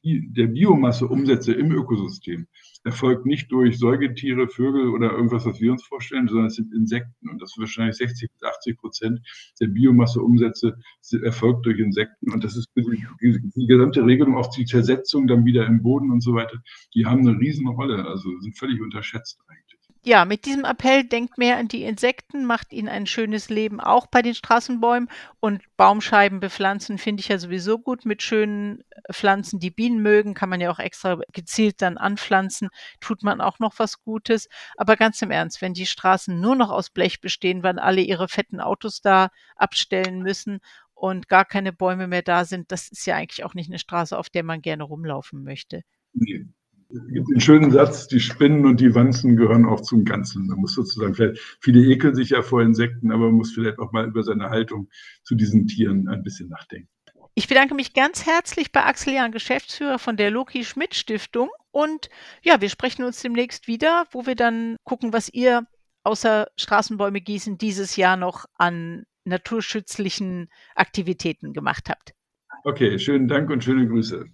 der 0.04 0.46
Biomasseumsätze 0.49 1.52
im 1.54 1.73
Ökosystem 1.73 2.46
erfolgt 2.84 3.25
nicht 3.25 3.50
durch 3.50 3.78
Säugetiere, 3.78 4.49
Vögel 4.49 4.90
oder 4.90 5.12
irgendwas, 5.12 5.46
was 5.46 5.61
wir 5.61 5.73
uns 5.73 5.82
vorstellen, 5.84 6.28
sondern 6.28 6.46
es 6.46 6.56
sind 6.56 6.73
Insekten. 6.75 7.30
Und 7.30 7.40
das 7.40 7.52
ist 7.52 7.58
wahrscheinlich 7.58 7.96
60 7.96 8.30
bis 8.30 8.42
80 8.42 8.78
Prozent 8.78 9.20
der 9.61 9.68
Biomasseumsätze 9.68 10.76
erfolgt 11.23 11.64
durch 11.64 11.78
Insekten. 11.78 12.30
Und 12.32 12.44
das 12.44 12.56
ist 12.56 12.68
die, 12.76 13.66
gesamte 13.66 14.04
Regelung, 14.04 14.37
auch 14.37 14.54
die 14.54 14.66
Zersetzung 14.66 15.26
dann 15.26 15.46
wieder 15.46 15.66
im 15.66 15.82
Boden 15.82 16.11
und 16.11 16.23
so 16.23 16.34
weiter, 16.34 16.62
die 16.94 17.06
haben 17.06 17.26
eine 17.26 17.38
Riesenrolle, 17.38 18.04
also 18.04 18.28
sind 18.40 18.58
völlig 18.58 18.82
unterschätzt 18.82 19.40
eigentlich 19.49 19.63
ja, 20.06 20.26
mit 20.26 20.44
diesem 20.44 20.64
Appell 20.64 21.04
denkt 21.04 21.38
mehr 21.38 21.56
an 21.56 21.68
die 21.68 21.84
Insekten, 21.84 22.44
macht 22.44 22.73
ihnen 22.73 22.88
ein 22.88 23.06
schönes 23.06 23.49
Leben 23.49 23.80
auch 23.80 24.06
bei 24.06 24.20
den 24.20 24.34
Straßenbäumen 24.34 25.08
und 25.40 25.62
Baumscheiben 25.78 26.40
bepflanzen 26.40 26.99
finde 26.99 27.20
ich 27.20 27.28
ja 27.28 27.38
sowieso 27.38 27.78
gut 27.78 28.04
mit 28.04 28.23
schönen 28.23 28.84
Pflanzen, 29.11 29.61
die 29.61 29.70
Bienen 29.70 30.02
mögen, 30.02 30.34
kann 30.34 30.50
man 30.50 30.61
ja 30.61 30.70
auch 30.70 30.78
extra 30.78 31.18
gezielt 31.32 31.80
dann 31.80 31.96
anpflanzen, 31.96 32.68
tut 33.00 33.23
man 33.23 33.40
auch 33.40 33.58
noch 33.58 33.78
was 33.78 34.02
Gutes. 34.02 34.49
Aber 34.76 34.96
ganz 34.96 35.23
im 35.23 35.30
Ernst, 35.30 35.62
wenn 35.62 35.73
die 35.73 35.87
Straßen 35.87 36.38
nur 36.38 36.54
noch 36.54 36.70
aus 36.70 36.90
Blech 36.90 37.23
bestehen, 37.23 37.62
weil 37.62 37.78
alle 37.78 38.02
ihre 38.02 38.28
fetten 38.28 38.61
Autos 38.61 39.00
da 39.00 39.30
abstellen 39.56 40.23
müssen 40.23 40.61
und 40.92 41.28
gar 41.28 41.46
keine 41.46 41.73
Bäume 41.73 42.08
mehr 42.08 42.23
da 42.23 42.44
sind, 42.44 42.70
das 42.70 42.88
ist 42.88 43.06
ja 43.06 43.16
eigentlich 43.16 43.44
auch 43.44 43.54
nicht 43.54 43.70
eine 43.70 43.78
Straße, 43.78 44.18
auf 44.18 44.28
der 44.28 44.42
man 44.42 44.61
gerne 44.61 44.84
rumlaufen 44.84 45.42
möchte. 45.42 45.82
Nee 46.12 46.44
es 46.90 47.12
gibt 47.12 47.28
den 47.28 47.40
schönen 47.40 47.70
Satz, 47.70 48.06
die 48.06 48.20
Spinnen 48.20 48.66
und 48.66 48.80
die 48.80 48.94
Wanzen 48.94 49.36
gehören 49.36 49.66
auch 49.66 49.80
zum 49.80 50.04
Ganzen. 50.04 50.47
Man 50.47 50.58
muss 50.58 50.75
sozusagen 50.75 51.14
vielleicht, 51.14 51.38
viele 51.60 51.80
ekeln 51.80 52.14
sich 52.14 52.30
ja 52.30 52.42
vor 52.42 52.62
Insekten, 52.62 53.10
aber 53.10 53.26
man 53.26 53.34
muss 53.34 53.52
vielleicht 53.52 53.78
auch 53.78 53.92
mal 53.92 54.06
über 54.06 54.23
seine 54.23 54.50
Haltung 54.50 54.88
zu 55.23 55.34
diesen 55.34 55.66
Tieren 55.66 56.08
ein 56.08 56.23
bisschen 56.23 56.49
nachdenken. 56.49 56.88
Ich 57.36 57.49
bedanke 57.49 57.75
mich 57.75 57.94
ganz 57.94 58.26
herzlich 58.26 58.70
bei 58.70 58.84
Axel 58.84 59.14
Jahn, 59.14 59.32
Geschäftsführer 59.32 59.99
von 59.99 60.16
der 60.16 60.30
Loki 60.30 60.64
Schmidt 60.64 60.94
Stiftung. 60.94 61.50
Und 61.73 62.08
ja, 62.42 62.60
wir 62.60 62.68
sprechen 62.68 63.04
uns 63.04 63.20
demnächst 63.23 63.66
wieder, 63.66 64.04
wo 64.12 64.25
wir 64.25 64.36
dann 64.36 64.76
gucken, 64.84 65.12
was 65.12 65.28
ihr 65.28 65.66
außer 66.04 66.47
Straßenbäume 66.56 67.20
gießen 67.20 67.58
dieses 67.58 67.97
Jahr 67.97 68.16
noch 68.16 68.44
an 68.54 69.04
naturschützlichen 69.25 70.49
Aktivitäten 70.76 71.52
gemacht 71.52 71.88
habt. 71.88 72.14
Okay, 72.62 72.99
schönen 73.00 73.26
Dank 73.26 73.50
und 73.50 73.64
schöne 73.64 73.88
Grüße 73.88 74.26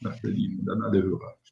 nach 0.00 0.18
Berlin 0.20 0.60
und 0.60 0.70
an 0.70 0.82
alle 0.82 1.02
Hörer. 1.02 1.36